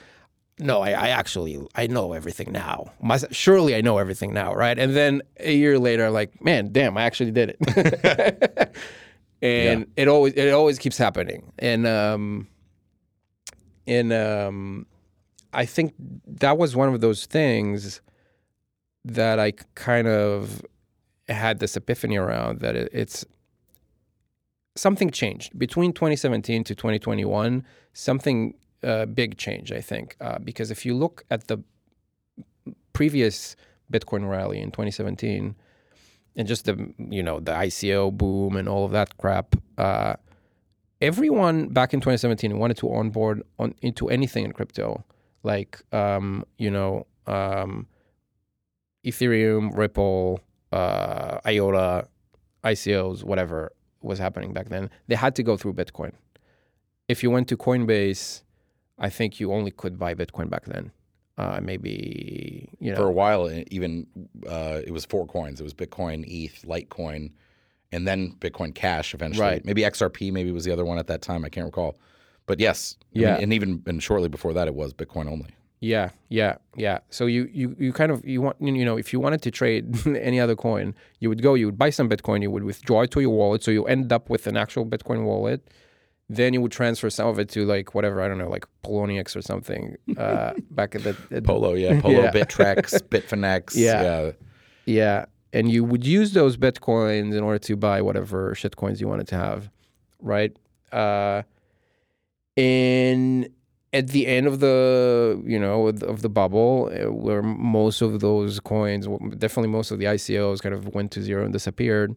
[0.59, 2.93] no, I, I actually I know everything now.
[3.01, 4.79] My, surely I know everything now, right?
[4.79, 8.77] And then a year later, I'm like, man, damn, I actually did it.
[9.43, 11.53] and it always it always keeps happening.
[11.59, 12.49] And um,
[13.87, 14.87] and um,
[15.53, 15.95] I think
[16.27, 18.01] that was one of those things
[19.05, 20.63] that I kind of
[21.29, 23.25] had this epiphany around that it, it's
[24.77, 27.65] something changed between 2017 to 2021.
[27.93, 31.59] Something uh, big change, I think, uh, because if you look at the
[32.93, 33.57] previous
[33.93, 35.55] Bitcoin rally in 2017
[36.37, 39.55] and just the you know the ICO boom and all of that crap.
[39.79, 40.15] Uh,
[41.01, 45.05] everyone back in 2017 wanted to onboard on into anything in crypto,
[45.43, 47.87] like um, you know um,
[49.05, 50.41] Ethereum, Ripple,
[50.73, 52.09] uh, IOTA,
[52.65, 53.73] ICOs, whatever
[54.03, 54.91] was happening back then.
[55.09, 56.13] They had to go through Bitcoin.
[57.09, 58.44] If you went to Coinbase,
[58.99, 60.91] I think you only could buy Bitcoin back then.
[61.37, 64.07] Uh, maybe you know For a while, even
[64.49, 65.61] uh, it was four coins.
[65.61, 67.33] It was Bitcoin, ETH, Litecoin,
[67.91, 69.45] and then Bitcoin Cash eventually.
[69.47, 69.65] Right.
[69.65, 71.45] Maybe XRP maybe was the other one at that time.
[71.45, 71.97] I can't recall.
[72.47, 73.33] But yes, I Yeah.
[73.35, 75.51] mean, and even and shortly before that, it was Bitcoin only.
[75.81, 77.01] Yeah, yeah, yeah.
[77.11, 80.07] So you you you kind of you want you know if you wanted to trade
[80.17, 83.11] any other coin, you would go, you would buy some Bitcoin, you would withdraw it
[83.11, 85.69] to your wallet, so you end up with an actual Bitcoin wallet.
[86.31, 89.37] Then you would transfer some of it to like whatever I don't know, like Poloniex
[89.37, 89.97] or something.
[90.17, 92.31] Uh, back at the at- Polo, yeah, Polo, Yeah.
[92.33, 94.03] Bittrex, Bitfinex, Yeah.
[94.03, 94.31] yeah.
[94.87, 99.09] Yeah, and you would use those bitcoins in order to buy whatever shit coins you
[99.09, 99.71] wanted to have,
[100.21, 100.55] right?
[100.93, 101.43] Uh,
[102.57, 103.49] and
[103.93, 108.61] at the end of the you know of the- bubble, uh, where most of those
[108.61, 109.07] coins,
[109.39, 112.15] definitely most of the ICOs, kind of went to zero and disappeared.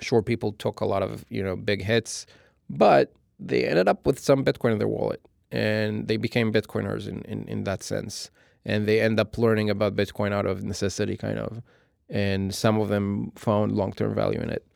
[0.00, 2.26] Sure, people took a lot of you know big hits,
[2.68, 7.22] but they ended up with some Bitcoin in their wallet, and they became Bitcoiners in
[7.22, 8.30] in, in that sense
[8.66, 11.62] and they end up learning about Bitcoin out of necessity, kind of.
[12.10, 14.66] And some of them found long term value in it.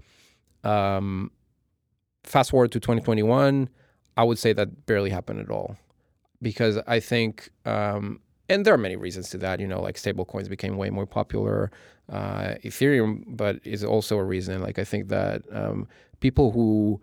[0.64, 1.32] Um,
[2.22, 3.68] fast forward to 2021,
[4.16, 5.76] I would say that barely happened at all
[6.40, 10.24] because I think, um, and there are many reasons to that, you know, like stable
[10.24, 11.70] coins became way more popular.
[12.08, 14.60] Uh, Ethereum, but is also a reason.
[14.60, 15.88] Like, I think that um,
[16.20, 17.00] people who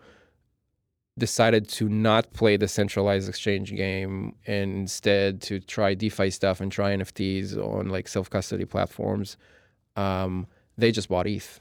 [1.18, 6.72] decided to not play the centralized exchange game and instead to try DeFi stuff and
[6.72, 9.38] try NFTs on like self custody platforms,
[9.96, 10.48] um,
[10.78, 11.60] they just bought ETH.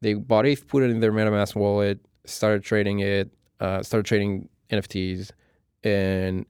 [0.00, 3.30] They bought ETH, put it in their MetaMask wallet, started trading it,
[3.60, 5.30] uh, started trading NFTs,
[5.84, 6.46] and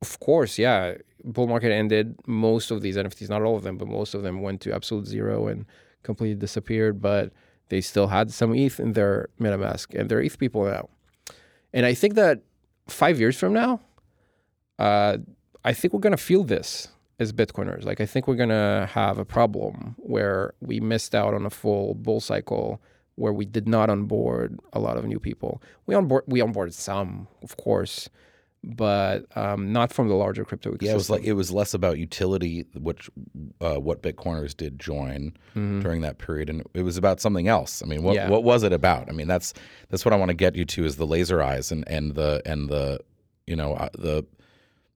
[0.00, 0.94] of course, yeah,
[1.24, 2.16] bull market ended.
[2.26, 5.06] Most of these NFTs, not all of them, but most of them went to absolute
[5.06, 5.66] zero and
[6.02, 7.00] completely disappeared.
[7.00, 7.32] But
[7.68, 10.88] they still had some ETH in their MetaMask, and they're ETH people now.
[11.72, 12.42] And I think that
[12.88, 13.80] five years from now,
[14.78, 15.18] uh,
[15.64, 16.88] I think we're gonna feel this
[17.18, 17.84] as Bitcoiners.
[17.84, 21.94] Like I think we're gonna have a problem where we missed out on a full
[21.94, 22.80] bull cycle
[23.16, 25.60] where we did not onboard a lot of new people.
[25.86, 28.08] We onboard we onboarded some, of course,
[28.64, 30.82] but um, not from the larger crypto ecosystem.
[30.82, 33.08] Yeah, it was like it was less about utility, which
[33.60, 37.82] uh, what Bitcoiners did join during that period, and it was about something else.
[37.82, 38.28] I mean, what Yeah.
[38.28, 39.08] what was it about?
[39.08, 39.54] I mean, that's
[39.88, 42.42] that's what I want to get you to is the laser eyes and and the
[42.44, 43.00] and the
[43.46, 44.24] you know uh, the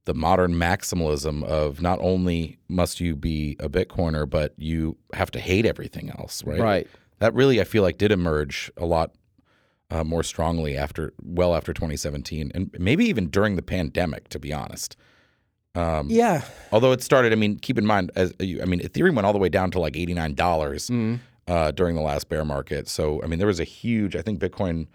[0.05, 5.39] the modern maximalism of not only must you be a Bitcoiner, but you have to
[5.39, 6.59] hate everything else, right?
[6.61, 6.89] right.
[7.21, 9.13] That really, I feel like, did emerge a lot
[9.93, 14.53] uh, more strongly after, well after 2017, and maybe even during the pandemic, to be
[14.53, 14.97] honest.
[15.75, 16.43] Um, Yeah.
[16.73, 19.33] Although it started, I mean, keep in mind, as you, I mean, Ethereum went all
[19.33, 21.17] the way down to like eighty nine dollars Mm-hmm.
[21.53, 22.89] uh, during the last bear market.
[22.89, 24.15] So I mean, there was a huge.
[24.17, 24.87] I think Bitcoin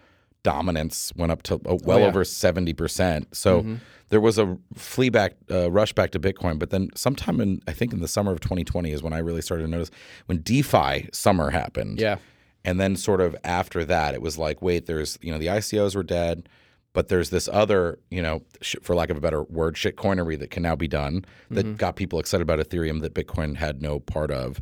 [0.44, 2.06] dominance went up to uh, well Oh, yeah.
[2.06, 3.34] over seventy percent.
[3.36, 3.74] So Mm-hmm.
[4.10, 6.58] there was a flee back, uh, rush back to Bitcoin.
[6.58, 9.18] But then sometime in, I think in the summer of twenty twenty is when I
[9.18, 9.90] really started to notice
[10.26, 12.00] when DeFi summer happened.
[12.00, 12.16] Yeah.
[12.64, 15.94] And then sort of after that, it was like, wait, there's you know the ICOs
[15.94, 16.48] were dead,
[16.92, 20.38] but there's this other you know, sh- for lack of a better word, shit coinery
[20.38, 24.00] that can now be done that got people excited about Ethereum that Bitcoin had no
[24.00, 24.60] part of,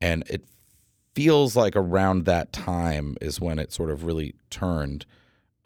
[0.00, 0.44] and it
[1.14, 5.04] feels like around that time is when it sort of really turned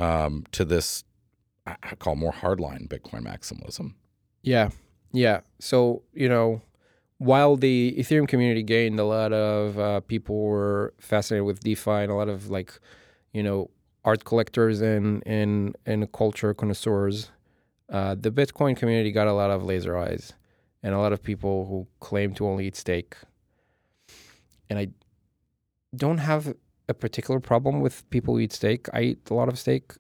[0.01, 1.05] um, to this
[1.67, 3.95] I call more hardline Bitcoin maximalism.
[4.43, 4.71] Yeah,
[5.13, 5.41] yeah.
[5.59, 6.63] So you know,
[7.19, 12.11] while the Ethereum community gained a lot of uh, people were fascinated with DeFi and
[12.11, 12.79] a lot of like,
[13.33, 13.71] you know,
[14.05, 17.31] art collectors and and and culture connoisseurs,
[17.91, 20.35] uh, the Bitcoin community got a lot of laser eyes
[20.83, 23.17] and a lot of people who claim to only eat steak.
[24.69, 24.89] And I
[25.95, 26.55] don't have
[26.89, 28.89] a particular problem with people who eat steak.
[28.93, 29.95] I eat a lot of steak.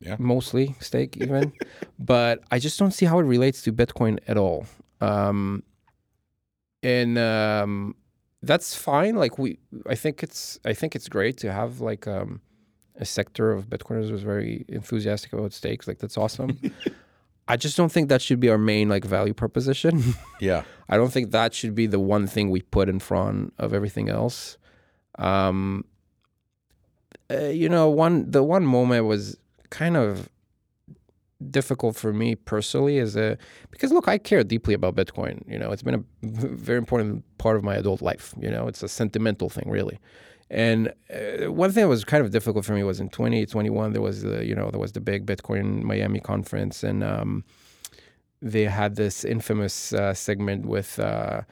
[0.00, 0.14] Yeah.
[0.20, 1.52] Mostly steak, even,
[1.98, 4.66] but I just don't see how it relates to Bitcoin at all.
[5.00, 5.64] Um,
[6.82, 7.94] and um,
[8.42, 9.16] that's fine.
[9.16, 12.40] Like we, I think it's, I think it's great to have like um,
[12.96, 15.86] a sector of Bitcoiners who's very enthusiastic about stakes.
[15.88, 16.58] Like that's awesome.
[17.48, 20.14] I just don't think that should be our main like value proposition.
[20.40, 20.62] Yeah.
[20.88, 24.08] I don't think that should be the one thing we put in front of everything
[24.08, 24.56] else.
[25.18, 25.84] Um,
[27.28, 29.36] uh, you know, one the one moment was
[29.70, 30.28] kind of
[31.50, 33.38] difficult for me personally is a
[33.70, 35.42] because look, I care deeply about Bitcoin.
[35.48, 38.34] You know, it's been a very important part of my adult life.
[38.40, 39.98] You know, it's a sentimental thing, really.
[40.50, 44.00] And uh, one thing that was kind of difficult for me was in 2021 there
[44.00, 47.44] was the you know there was the big Bitcoin Miami conference and um,
[48.40, 51.42] they had this infamous uh, segment with uh,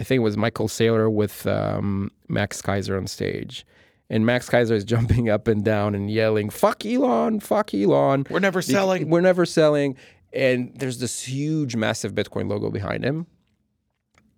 [0.00, 3.64] I think it was Michael Saylor with um, Max Keiser on stage.
[4.12, 7.40] And Max Keiser is jumping up and down and yelling, "Fuck Elon!
[7.40, 8.26] Fuck Elon!
[8.30, 9.08] We're never selling.
[9.08, 9.96] We're never selling."
[10.34, 13.26] And there's this huge, massive Bitcoin logo behind him.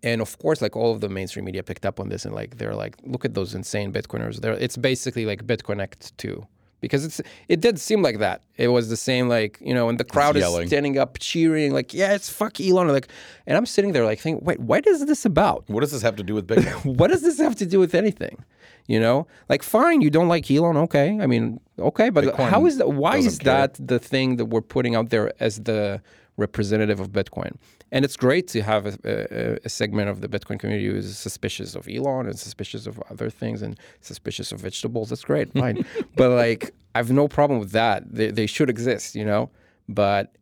[0.02, 2.56] And of course, like all of the mainstream media picked up on this and like
[2.58, 6.46] they're like, "Look at those insane Bitcoiners!" They're, it's basically like BitConnect two
[6.80, 8.42] because it's it did seem like that.
[8.56, 11.92] It was the same like you know, and the crowd is standing up cheering like,
[11.92, 13.08] "Yeah, it's fuck Elon!" Like,
[13.46, 16.16] and I'm sitting there like thinking, "Wait, what is this about?" What does this have
[16.16, 16.96] to do with Bitcoin?
[16.98, 18.44] what does this have to do with anything?
[18.86, 21.18] You know, like fine, you don't like Elon, okay.
[21.18, 22.90] I mean, okay, but Bitcoin how is that?
[22.90, 23.52] Why is care.
[23.54, 26.02] that the thing that we're putting out there as the
[26.36, 27.56] representative of Bitcoin?
[27.90, 31.16] And it's great to have a, a, a segment of the Bitcoin community who is
[31.16, 35.08] suspicious of Elon and suspicious of other things and suspicious of vegetables.
[35.08, 35.86] That's great, fine.
[36.16, 38.02] but like, I have no problem with that.
[38.12, 39.50] They, they should exist, you know.
[39.88, 40.36] But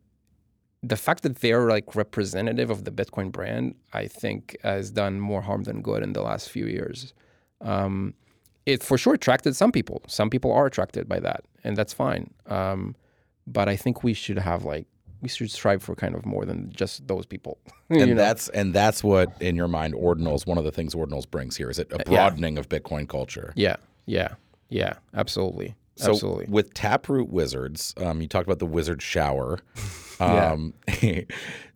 [0.81, 5.41] the fact that they're like representative of the Bitcoin brand, I think has done more
[5.41, 7.13] harm than good in the last few years.
[7.61, 8.15] Um,
[8.65, 10.01] it for sure attracted some people.
[10.07, 12.33] Some people are attracted by that, and that's fine.
[12.47, 12.95] Um,
[13.45, 14.85] but I think we should have like
[15.21, 17.57] we should strive for kind of more than just those people.
[17.89, 18.15] and know?
[18.15, 21.69] that's and that's what in your mind ordinals one of the things ordinals brings here
[21.69, 24.35] is it a broadening of bitcoin culture yeah, yeah,
[24.69, 26.45] yeah, absolutely, so absolutely.
[26.49, 29.59] with taproot wizards um, you talked about the wizard shower
[30.19, 30.51] Yeah.
[30.51, 30.73] um,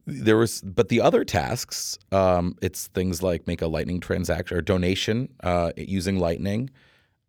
[0.07, 4.61] there was but the other tasks um, it's things like make a lightning transaction or
[4.61, 6.69] donation uh, using lightning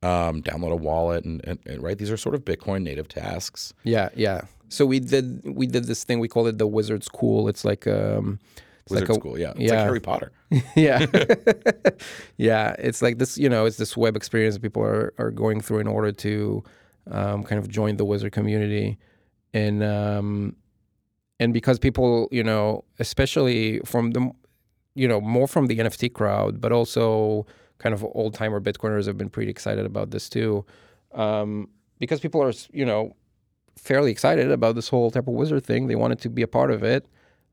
[0.03, 3.75] um, download a wallet and, and, and right these are sort of bitcoin native tasks
[3.85, 4.43] Yeah, yeah.
[4.71, 6.21] So we did we did this thing.
[6.21, 7.49] We call it the Wizard School.
[7.49, 8.39] It's like um,
[8.83, 9.71] it's wizard like a, school yeah it's yeah.
[9.71, 10.33] like harry potter
[10.77, 11.05] yeah
[12.39, 15.61] yeah it's like this you know it's this web experience that people are, are going
[15.61, 16.63] through in order to
[17.11, 18.99] um, kind of join the wizard community
[19.53, 20.57] and um,
[21.41, 24.31] and because people you know especially from the
[24.95, 27.47] you know more from the nft crowd but also
[27.79, 30.65] kind of old timer bitcoiners have been pretty excited about this too
[31.15, 31.69] um,
[31.99, 33.15] because people are you know
[33.79, 35.87] fairly excited about this whole type of wizard thing.
[35.87, 37.07] They wanted to be a part of it.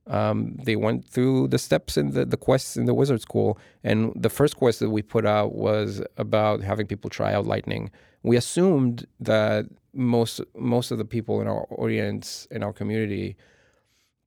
[0.08, 3.58] Um, they went through the steps in the, the quests in the wizard school.
[3.84, 7.90] And the first quest that we put out was about having people try out lightning.
[8.22, 13.38] We assumed that most most of the people in our audience in our community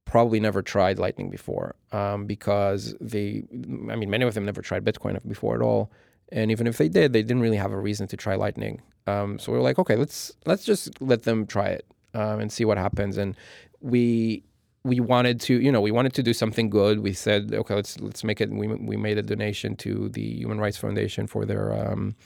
[0.08, 3.44] probably never tried lightning before um, because they
[3.90, 5.90] i mean many of them never tried bitcoin before at all.
[6.30, 8.80] And even if they did they didn't really have a reason to try lightning.
[9.06, 12.50] Um, so we were like okay let's let's just let them try it um, and
[12.50, 13.18] see what happens.
[13.18, 13.36] And
[13.80, 14.44] we
[14.82, 17.00] we wanted to you know we wanted to do something good.
[17.00, 20.58] We said okay let's let's make it we, we made a donation to the human
[20.58, 22.16] rights foundation for their um,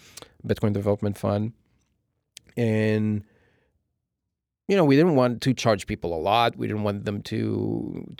[0.46, 1.52] bitcoin development fund.
[2.56, 3.24] And
[4.72, 6.50] you know we didn't want to charge people a lot.
[6.60, 7.38] We didn't want them to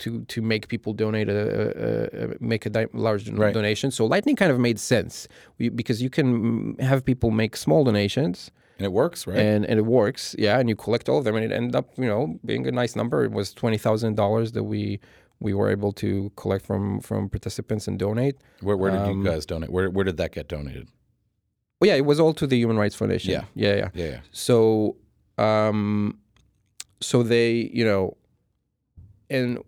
[0.03, 3.55] to to make people donate a, a, a make a di- large Right.
[3.59, 3.91] donation.
[3.91, 5.15] So lightning kind of made sense.
[5.59, 6.29] We, because you can
[6.91, 8.37] have people make small donations.
[8.79, 9.39] And it works right?
[9.49, 10.59] And and it works yeah.
[10.61, 12.95] And you collect all of them and it ended up you know being a nice
[13.01, 13.19] number.
[13.29, 14.83] It was $20000 that we
[15.47, 18.37] we were able to collect from from participants and donate.
[18.67, 19.71] Where, where did um, you guys donate?
[19.71, 20.87] Where, where did that get donated?
[21.81, 23.31] Well yeah it was all to the human rights foundation.
[23.37, 23.45] Yeah.
[23.55, 23.89] yeah yeah.
[23.95, 24.21] Yeah yeah.
[24.31, 24.97] So
[25.39, 26.19] um
[27.03, 28.17] so they you know
[29.29, 29.59] and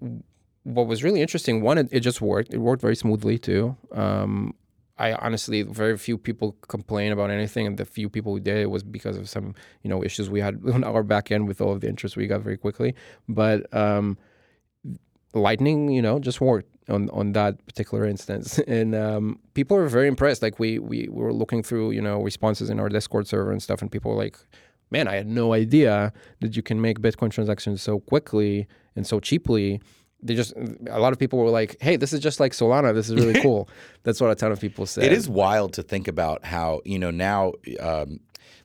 [0.62, 4.54] what was really interesting one it, it just worked it worked very smoothly too um
[4.96, 8.70] I honestly very few people complain about anything, and the few people who did it
[8.70, 11.72] was because of some you know issues we had on our back end with all
[11.72, 12.94] of the interest we got very quickly.
[13.28, 14.16] But um,
[15.32, 20.06] Lightning, you know, just worked on on that particular instance, and um, people were very
[20.06, 20.42] impressed.
[20.42, 23.82] Like we we were looking through you know responses in our Discord server and stuff,
[23.82, 24.38] and people were like,
[24.96, 28.66] "Man, I had no idea that you can make Bitcoin transactions so quickly
[28.96, 29.80] and so cheaply."
[30.26, 30.52] They just
[30.98, 32.94] a lot of people were like, "Hey, this is just like Solana.
[32.94, 33.68] This is really cool."
[34.04, 35.04] That's what a ton of people said.
[35.04, 37.40] It is wild to think about how you know now,
[37.90, 38.20] um,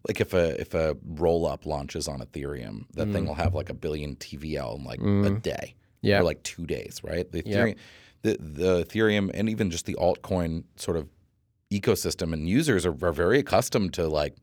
[0.08, 3.70] like if a if a roll up launches on Ethereum, that thing will have like
[3.70, 6.20] a billion TVL in like a day, Yeah.
[6.20, 7.30] or like two days, right?
[7.30, 7.58] The Yeah.
[7.66, 7.76] Ethereum,
[8.22, 11.10] the the Ethereum, and even just the altcoin sort of
[11.72, 14.36] ecosystem and users are, are very accustomed to like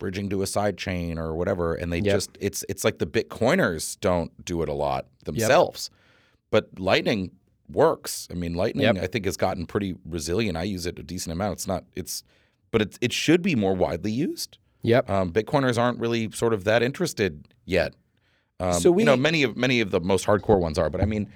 [0.00, 2.14] bridging to a side chain or whatever, and they Yep.
[2.16, 5.90] just it's it's like the Bitcoiners don't do it a lot themselves.
[6.50, 7.30] but Lightning
[7.72, 8.26] works.
[8.32, 9.04] I mean, Lightning Yep.
[9.04, 10.56] I think has gotten pretty resilient.
[10.56, 11.52] I use it a decent amount.
[11.52, 12.24] It's not it's
[12.72, 14.58] but it it should be more widely used.
[14.82, 15.08] Yep.
[15.08, 17.94] Um, Bitcoiners aren't really sort of that interested yet.
[18.58, 21.04] Um, So you know, many of many of the most hardcore ones are, but I
[21.06, 21.28] mean,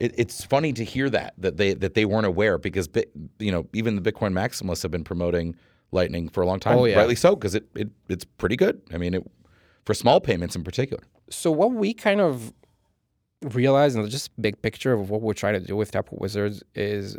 [0.00, 3.50] it, it's funny to hear that that they that they weren't aware because Bit, you
[3.52, 5.56] know even the Bitcoin maximalists have been promoting
[5.90, 6.96] Lightning for a long time, Oh, yeah.
[6.98, 8.80] rightly so because it, it it's pretty good.
[8.92, 9.22] I mean, it
[9.86, 11.02] for small payments in particular.
[11.30, 12.52] So what we kind of
[13.42, 17.16] realize, and just big picture of what we're trying to do with Taproot Wizards is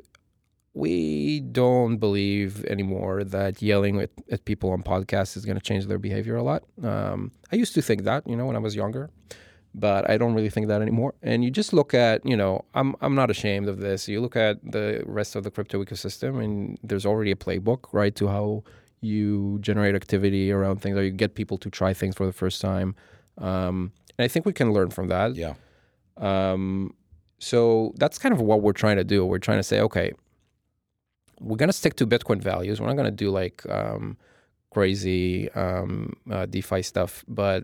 [0.74, 5.88] we don't believe anymore that yelling at, at people on podcasts is going to change
[5.88, 6.64] their behavior a lot.
[6.84, 9.10] Um, I used to think that, you know, when I was younger,
[9.74, 11.14] but I don't really think that anymore.
[11.22, 14.08] And you just look at, you know, I'm I'm not ashamed of this.
[14.08, 18.16] You look at the rest of the crypto ecosystem, and there's already a playbook, right,
[18.16, 18.64] to how
[19.02, 22.62] you generate activity around things, or you get people to try things for the first
[22.62, 22.96] time.
[23.38, 25.36] Um, and I think we can learn from that.
[25.36, 25.54] Yeah,
[26.18, 26.94] Um,
[27.40, 29.26] so that's kind of what we're trying to do.
[29.26, 30.12] We're trying to say, okay,
[31.40, 32.82] we're going to stick to Bitcoin values.
[32.82, 34.18] We're not going to do like um,
[34.72, 37.64] crazy um, uh, DeFi stuff, but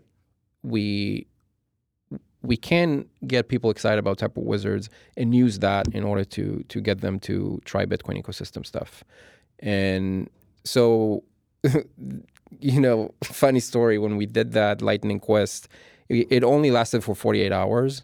[0.62, 1.26] we
[2.46, 6.80] we can get people excited about Taproot Wizards and use that in order to to
[6.80, 9.04] get them to try Bitcoin ecosystem stuff.
[9.60, 10.28] And
[10.64, 11.22] so,
[12.60, 15.68] you know, funny story when we did that Lightning Quest,
[16.08, 18.02] it, it only lasted for 48 hours.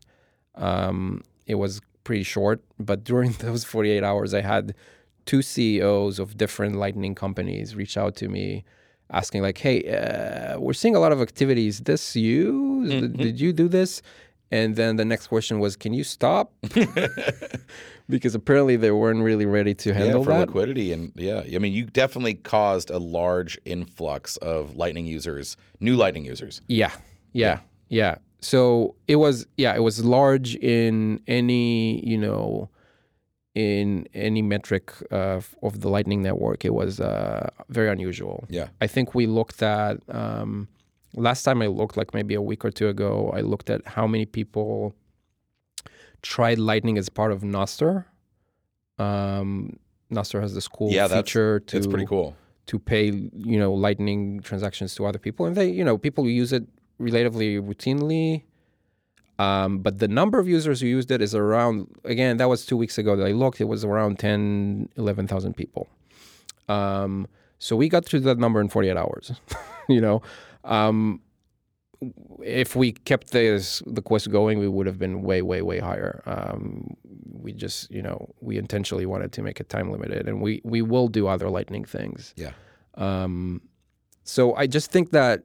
[0.55, 4.75] Um, it was pretty short, but during those 48 hours, I had
[5.25, 8.65] two CEOs of different Lightning companies reach out to me
[9.11, 11.81] asking like, "Hey, uh, we're seeing a lot of activities.
[11.81, 12.87] This you?
[12.89, 14.03] Did- Did you do this?"
[14.53, 16.53] And then the next question was, "Can you stop?"
[18.09, 20.49] because apparently they weren't really ready to yeah, handle for that.
[20.49, 25.97] liquidity and yeah, I mean, you definitely caused a large influx of Lightning users, new
[25.97, 26.61] Lightning users.
[26.69, 26.93] Yeah,
[27.33, 28.17] yeah, yeah.
[28.41, 32.69] So it was, yeah, it was large in any, you know,
[33.55, 36.65] in any metric uh, of the Lightning Network.
[36.65, 38.45] It was uh, very unusual.
[38.49, 40.69] Yeah, I think we looked at um,
[41.15, 43.31] last time I looked, like maybe a week or two ago.
[43.35, 44.95] I looked at how many people
[46.23, 48.05] tried Lightning as part of Nostr.
[48.99, 49.79] Um,
[50.11, 52.37] Nostr has this cool Yeah, that's- feature to it's pretty cool.
[52.67, 56.53] to pay you know lightning transactions to other people and they you know people use
[56.53, 56.65] it
[56.99, 58.45] relatively routinely
[59.41, 62.77] um, but the number of users who used it is around again that was two
[62.77, 65.89] weeks ago that i looked it was around 10 11000 people
[66.69, 67.27] um,
[67.59, 69.33] so we got to that number in 48 hours
[69.89, 70.23] you know
[70.65, 71.21] um,
[72.43, 76.23] if we kept this the quest going we would have been way way way higher
[76.27, 76.97] um,
[77.31, 80.83] we just you know we intentionally wanted to make it time limited and we we
[80.83, 82.53] will do other lightning things Yeah.
[82.95, 83.61] um,
[84.25, 85.45] so I just think that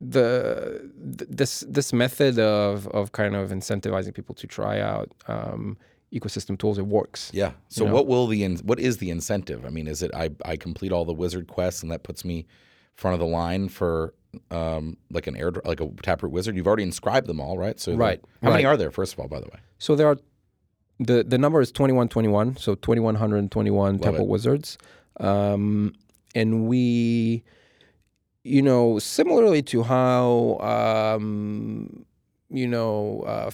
[0.00, 5.76] the th- this this method of of kind of incentivizing people to try out um,
[6.12, 7.30] ecosystem tools it works.
[7.34, 7.52] Yeah.
[7.68, 7.94] So know?
[7.94, 9.64] what will the in, what is the incentive?
[9.64, 12.46] I mean, is it I I complete all the wizard quests and that puts me
[12.96, 14.14] front of the line for
[14.50, 16.56] um like an air like a taproot wizard?
[16.56, 17.78] You've already inscribed them all, right?
[17.80, 18.90] So Right, How many are there?
[18.90, 19.58] First of all, by the way.
[19.78, 20.18] So there are
[20.98, 22.56] the the number is twenty one twenty one.
[22.56, 24.76] So twenty one hundred and twenty one temple wizards,
[25.18, 25.94] um,
[26.34, 27.42] and we,
[28.44, 30.58] you know, similarly to how.
[30.60, 32.04] Um,
[32.52, 33.50] you know, uh,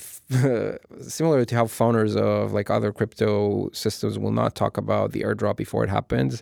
[1.03, 5.57] similar to how founders of like other crypto systems will not talk about the airdrop
[5.57, 6.41] before it happens.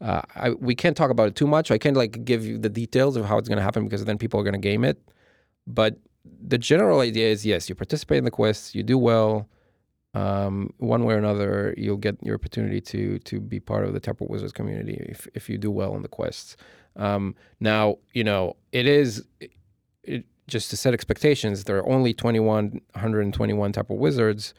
[0.00, 1.70] Uh, I, we can't talk about it too much.
[1.70, 4.18] I can't like give you the details of how it's going to happen because then
[4.18, 4.98] people are going to game it.
[5.66, 9.48] But the general idea is yes, you participate in the quests, you do well.
[10.12, 14.00] Um, one way or another, you'll get your opportunity to to be part of the
[14.00, 16.56] Taproot Wizards community if if you do well in the quests.
[16.96, 19.24] Um, now, you know, it is
[20.02, 21.64] it, just to set expectations.
[21.64, 24.54] There are only 2,121 Taproot Wizards.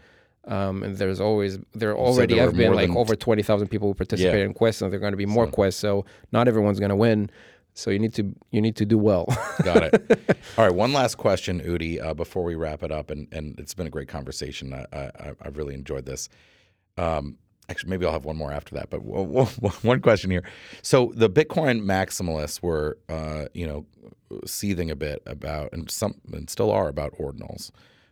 [0.48, 3.94] Um, and there's always there already there have been like over twenty thousand people who
[3.94, 4.46] participate Yeah.
[4.46, 5.80] in quests, and there are going to be more So- quests.
[5.80, 7.30] So not everyone's going to win.
[7.74, 9.26] So you need to you need to do well.
[9.64, 10.38] Got it.
[10.58, 13.74] All right, one last question, Udi, uh, before we wrap it up, and, and it's
[13.74, 14.74] been a great conversation.
[14.74, 16.28] I, I, I've really enjoyed this.
[16.98, 17.38] Um,
[17.70, 20.44] actually, maybe I'll have one more after that, but w- w- one question here.
[20.82, 23.86] So the Bitcoin maximalists were, uh, you know,
[24.46, 27.72] seething a bit about, and some, and still are about ordinals.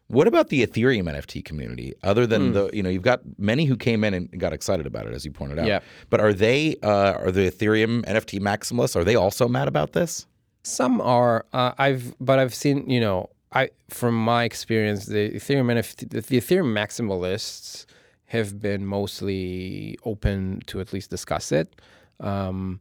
[0.10, 1.94] What about the Ethereum NFT community?
[2.04, 5.06] Other than the, you know, you've got many who came in and got excited about
[5.06, 5.68] it, as you pointed out.
[5.68, 5.82] Yeah.
[6.10, 8.96] But are they, uh, are the Ethereum NFT maximalists?
[8.96, 10.26] Are they also mad about this?
[10.64, 11.46] Some are.
[11.54, 16.22] Uh, I've but I've seen you know I from my experience the Ethereum NFT the,
[16.22, 17.86] the Ethereum maximalists
[18.26, 21.82] have been mostly open to at least discuss it.
[22.20, 22.80] Um,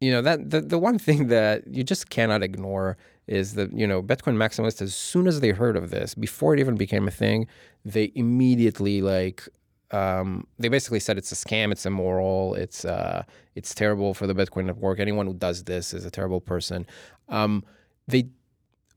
[0.00, 2.96] you know that the the one thing that you just cannot ignore
[3.26, 6.60] is that you know Bitcoin maximalists, as soon as they heard of this, before it
[6.60, 7.46] even became a thing,
[7.84, 9.48] they immediately like
[9.90, 13.24] um, they basically said it's a scam, it's immoral, it's uh,
[13.54, 14.98] it's terrible for the Bitcoin network.
[14.98, 16.86] Anyone who does this is a terrible person.
[17.28, 17.64] Um,
[18.08, 18.28] they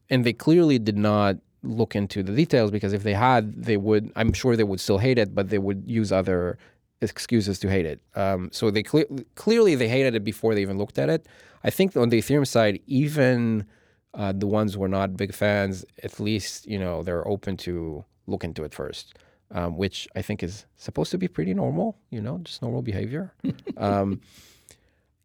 [0.10, 4.12] and they clearly did not look into the details because if they had, they would.
[4.16, 6.58] I'm sure they would still hate it, but they would use other
[7.02, 8.02] excuses to hate it.
[8.16, 9.06] Um, so they cle-
[9.36, 11.28] clearly they hated it before they even looked at it.
[11.64, 13.66] I think on the Ethereum side, even
[14.14, 18.04] uh, the ones who are not big fans, at least you know they're open to
[18.28, 19.16] look into it first,
[19.52, 21.98] um, which I think is supposed to be pretty normal.
[22.10, 23.34] You know, just normal behavior.
[23.78, 24.22] um,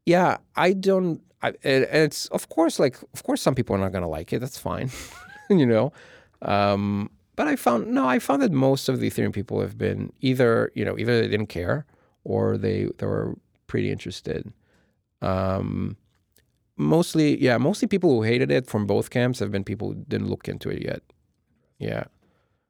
[0.06, 1.20] yeah, I don't.
[1.42, 4.40] I, it, it's of course like of course some people are not gonna like it.
[4.40, 4.90] That's fine.
[5.50, 5.92] you know,
[6.42, 10.12] um, but I found no, I found that most of the Ethereum people have been
[10.20, 11.86] either you know either they didn't care
[12.24, 14.52] or they they were pretty interested.
[15.22, 15.96] Um,
[16.76, 20.28] mostly, yeah, mostly people who hated it from both camps have been people who didn't
[20.28, 21.02] look into it yet.
[21.78, 22.04] Yeah.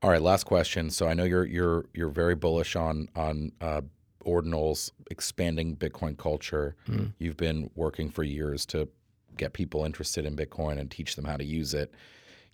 [0.02, 0.90] All right, last question.
[0.90, 3.80] So I know you're you're you're very bullish on on uh,
[4.26, 6.76] ordinals expanding Bitcoin culture.
[6.88, 7.12] Mm.
[7.18, 8.88] You've been working for years to
[9.36, 11.92] get people interested in Bitcoin and teach them how to use it.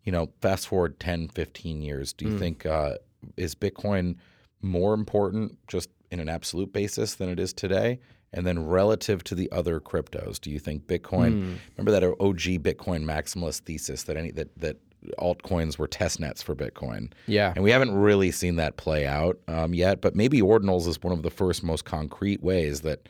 [0.04, 2.38] You know, fast forward 10, 15 years, do you Mm.
[2.38, 2.94] think uh,
[3.36, 4.16] is Bitcoin
[4.62, 7.98] more important just in an absolute basis than it is today?
[8.32, 11.58] And then relative to the other cryptos, do you think Bitcoin Mm.
[11.76, 14.76] remember that OG Bitcoin maximalist thesis that any that that
[15.18, 17.12] altcoins were test nets for Bitcoin?
[17.26, 17.52] Yeah.
[17.54, 21.12] And we haven't really seen that play out um, yet, but maybe ordinals is one
[21.12, 23.08] of the first most concrete ways that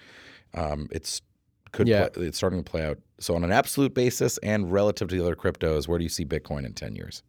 [0.54, 1.20] um, it's
[1.72, 2.08] could Yeah.
[2.08, 2.98] play, it's starting to play out.
[3.18, 6.24] So on an absolute basis and relative to the other cryptos, where do you see
[6.24, 7.22] Bitcoin in ten years?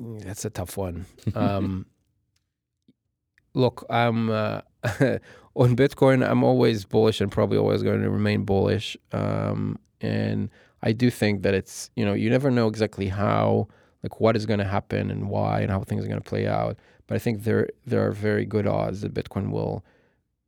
[0.00, 1.04] Mm, That's a tough one.
[1.34, 1.84] Um,
[3.54, 4.60] look, I'm uh,
[5.56, 6.28] on Bitcoin.
[6.28, 8.96] I'm always bullish and probably always going to remain bullish.
[9.12, 10.50] Um, and
[10.82, 13.68] I do think that it's you know you never know exactly how
[14.02, 16.46] like what is going to happen and why and how things are going to play
[16.46, 16.76] out.
[17.06, 19.84] But I think there there are very good odds that Bitcoin will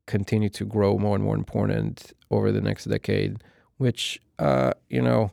[0.06, 3.42] continue to grow more and more important over the next decade,
[3.78, 5.32] which uh, you know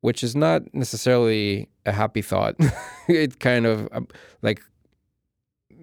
[0.00, 2.54] which is not necessarily a happy thought.
[3.08, 4.06] it kind of um,
[4.42, 4.62] like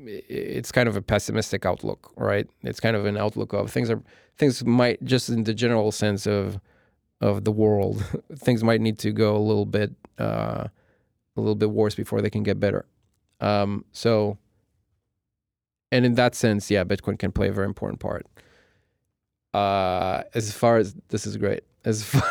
[0.06, 2.48] it's kind of a pessimistic outlook, right?
[2.64, 4.02] It's kind of an outlook of things are
[4.38, 6.60] things might just in the general sense of
[7.22, 8.04] of the world,
[8.36, 10.68] things might need to go a little bit uh,
[11.38, 12.86] a little bit worse before they can get better.
[13.42, 14.38] Um, so,
[15.92, 18.26] and in that sense, yeah, Bitcoin can play a very important part.
[19.54, 22.24] Uh, as far as this is great, as far,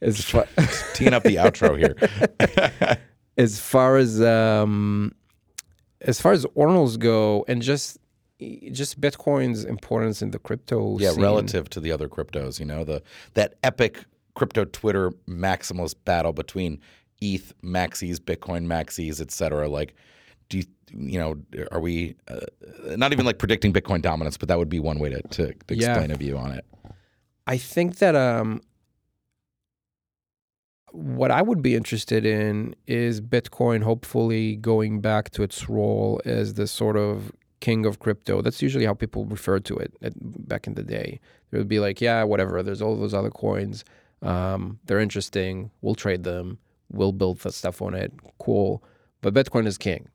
[0.00, 0.46] as far
[0.94, 2.98] Teeing up the outro here.
[3.36, 5.14] as far as um,
[6.02, 7.98] as far as ordinals go, and just
[8.70, 11.22] just Bitcoin's importance in the crypto yeah, scene.
[11.22, 13.02] relative to the other cryptos, you know, the
[13.34, 16.80] that epic crypto Twitter maximalist battle between
[17.20, 19.68] ETH maxis, Bitcoin maxis, et cetera.
[19.68, 19.96] Like,
[20.48, 21.34] do you, you know,
[21.72, 22.38] are we uh,
[22.96, 25.74] not even like predicting Bitcoin dominance, but that would be one way to, to, to
[25.74, 25.88] Yeah.
[25.88, 26.64] explain a view on it.
[27.48, 28.60] I think that um,
[30.92, 36.54] what I would be interested in is Bitcoin hopefully going back to its role as
[36.54, 38.42] the sort of king of crypto.
[38.42, 40.12] That's usually how people refer to it at,
[40.48, 41.20] back in the day.
[41.50, 42.62] They would be like, yeah, whatever.
[42.62, 43.84] There's all those other coins.
[44.22, 45.70] Um, they're interesting.
[45.80, 46.58] We'll trade them.
[46.90, 48.12] We'll build the stuff on it.
[48.38, 48.82] Cool.
[49.20, 50.08] But Bitcoin is king.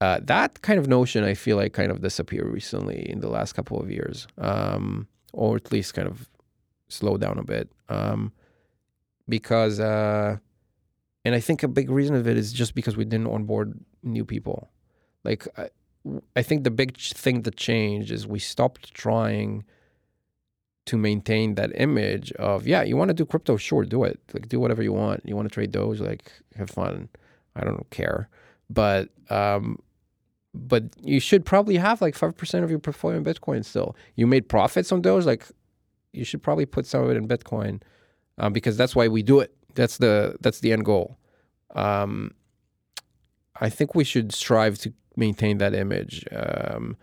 [0.00, 3.52] Uh, that kind of notion, I feel like, kind of disappeared recently in the last
[3.52, 6.28] couple of years, um, or at least kind of
[6.88, 8.32] slowed down a bit um,
[9.28, 10.36] because uh,
[11.24, 14.24] and i think a big reason of it is just because we didn't onboard new
[14.24, 14.70] people.
[15.24, 15.68] Like I,
[16.36, 19.64] I think the big thing that changed is we stopped trying
[20.84, 23.56] to maintain that image of yeah you want to do crypto?
[23.56, 24.20] Sure do it.
[24.32, 25.22] Like do whatever you want.
[25.24, 26.00] You want to trade doge?
[26.00, 27.08] Like have fun.
[27.54, 28.28] I don't care.
[28.68, 29.78] But um
[30.54, 33.96] but you should probably have like 5% of your portfolio in bitcoin still.
[34.16, 35.24] You made profits on doge?
[35.24, 35.46] Like
[36.12, 37.80] you should probably put some of it in Bitcoin
[38.38, 39.54] um, because that's why we do it.
[39.74, 41.18] That's the that's the end goal.
[41.74, 42.34] Um,
[43.60, 46.26] I think we should strive to maintain that image.
[46.32, 46.96] Um,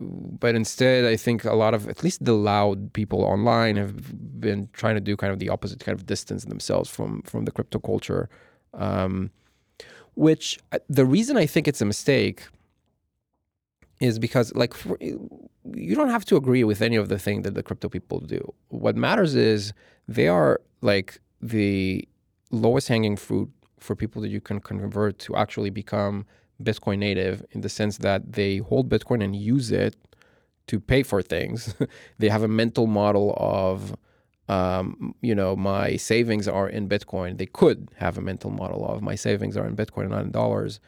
[0.00, 4.68] but instead, I think a lot of at least the loud people online have been
[4.72, 7.78] trying to do kind of the opposite, kind of distance themselves from from the crypto
[7.78, 8.28] culture.
[8.74, 9.30] Um,
[10.14, 12.48] which uh, the reason I think it's a mistake
[14.00, 17.54] is because like for, you don't have to agree with any of the thing that
[17.54, 18.54] the crypto people do.
[18.68, 19.72] What matters is
[20.06, 22.06] they are like the
[22.50, 26.26] lowest hanging fruit for people that you can convert to actually become
[26.62, 29.96] Bitcoin native in the sense that they hold Bitcoin and use it
[30.66, 31.74] to pay for things.
[32.18, 33.94] they have a mental model of
[34.48, 37.36] um, you know, my savings are in Bitcoin.
[37.36, 40.30] They could have a mental model of my savings are in Bitcoin, and not in
[40.30, 40.80] dollars,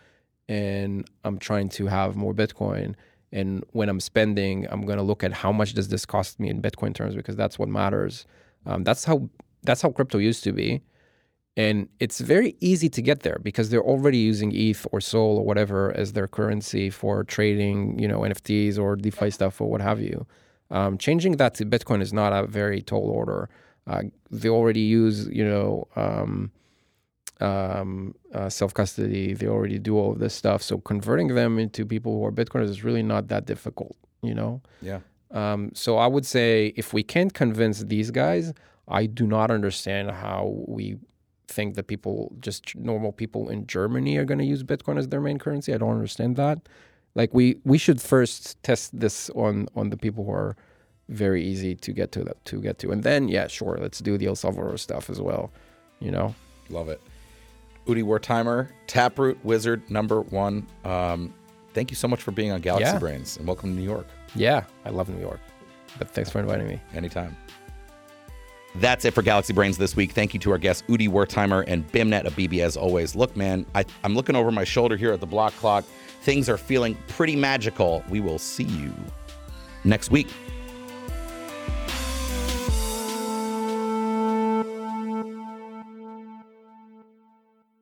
[0.50, 2.96] and I'm trying to have more Bitcoin.
[3.30, 6.50] And when I'm spending, I'm going to look at how much does this cost me
[6.50, 8.26] in Bitcoin terms because that's what matters.
[8.66, 9.30] Um, that's how
[9.62, 10.82] that's how crypto used to be,
[11.56, 15.44] and it's very easy to get there because they're already using ETH or Sol or
[15.44, 20.00] whatever as their currency for trading, you know, NFTs or DeFi stuff or what have
[20.00, 20.26] you.
[20.70, 23.48] Um, changing that to Bitcoin is not a very tall order.
[23.86, 26.50] Uh, they already use, you know, um,
[27.40, 29.34] um, uh, self custody.
[29.34, 30.62] They already do all of this stuff.
[30.62, 34.60] So converting them into people who are Bitcoiners is really not that difficult, you know.
[34.82, 35.00] Yeah.
[35.30, 38.52] Um, so I would say if we can't convince these guys,
[38.88, 40.98] I do not understand how we
[41.46, 45.20] think that people, just normal people in Germany, are going to use Bitcoin as their
[45.20, 45.72] main currency.
[45.72, 46.60] I don't understand that.
[47.14, 50.56] Like we we should first test this on on the people who are
[51.08, 54.16] very easy to get to that to get to, and then yeah, sure, let's do
[54.16, 55.50] the El Salvador stuff as well.
[55.98, 56.36] You know,
[56.70, 57.00] Love it.
[57.90, 60.66] Udi Wertheimer, Taproot Wizard number one.
[60.84, 61.34] Um,
[61.74, 62.98] thank you so much for being on Galaxy Yeah.
[62.98, 64.06] Brains and welcome to New York.
[64.34, 65.40] yeah, I love New York,
[65.98, 66.80] but thanks for inviting me.
[66.94, 67.36] Anytime.
[68.76, 70.12] That's it for Galaxy Brains this week.
[70.12, 73.16] Thank you to our guests, Udi Wertheimer and Beimnet Abebe, as always.
[73.16, 75.84] Look, man, I, I'm looking over my shoulder here at the block clock.
[76.22, 78.04] Things are feeling pretty magical.
[78.08, 78.92] We will see you
[79.82, 80.28] next week.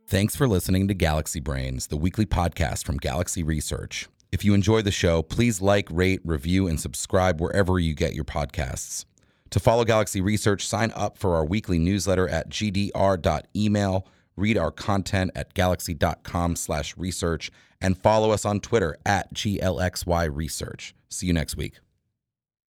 [0.09, 4.09] Thanks for listening to Galaxy Brains, the weekly podcast from Galaxy Research.
[4.33, 8.25] If you enjoy the show, please like, rate, review, and subscribe wherever you get your
[8.25, 9.05] podcasts.
[9.51, 15.31] To follow Galaxy Research, sign up for our weekly newsletter at gdr.email, read our content
[15.35, 20.95] at galaxy.com slash research, and follow us on Twitter at glxyresearch.
[21.11, 21.81] See you next week.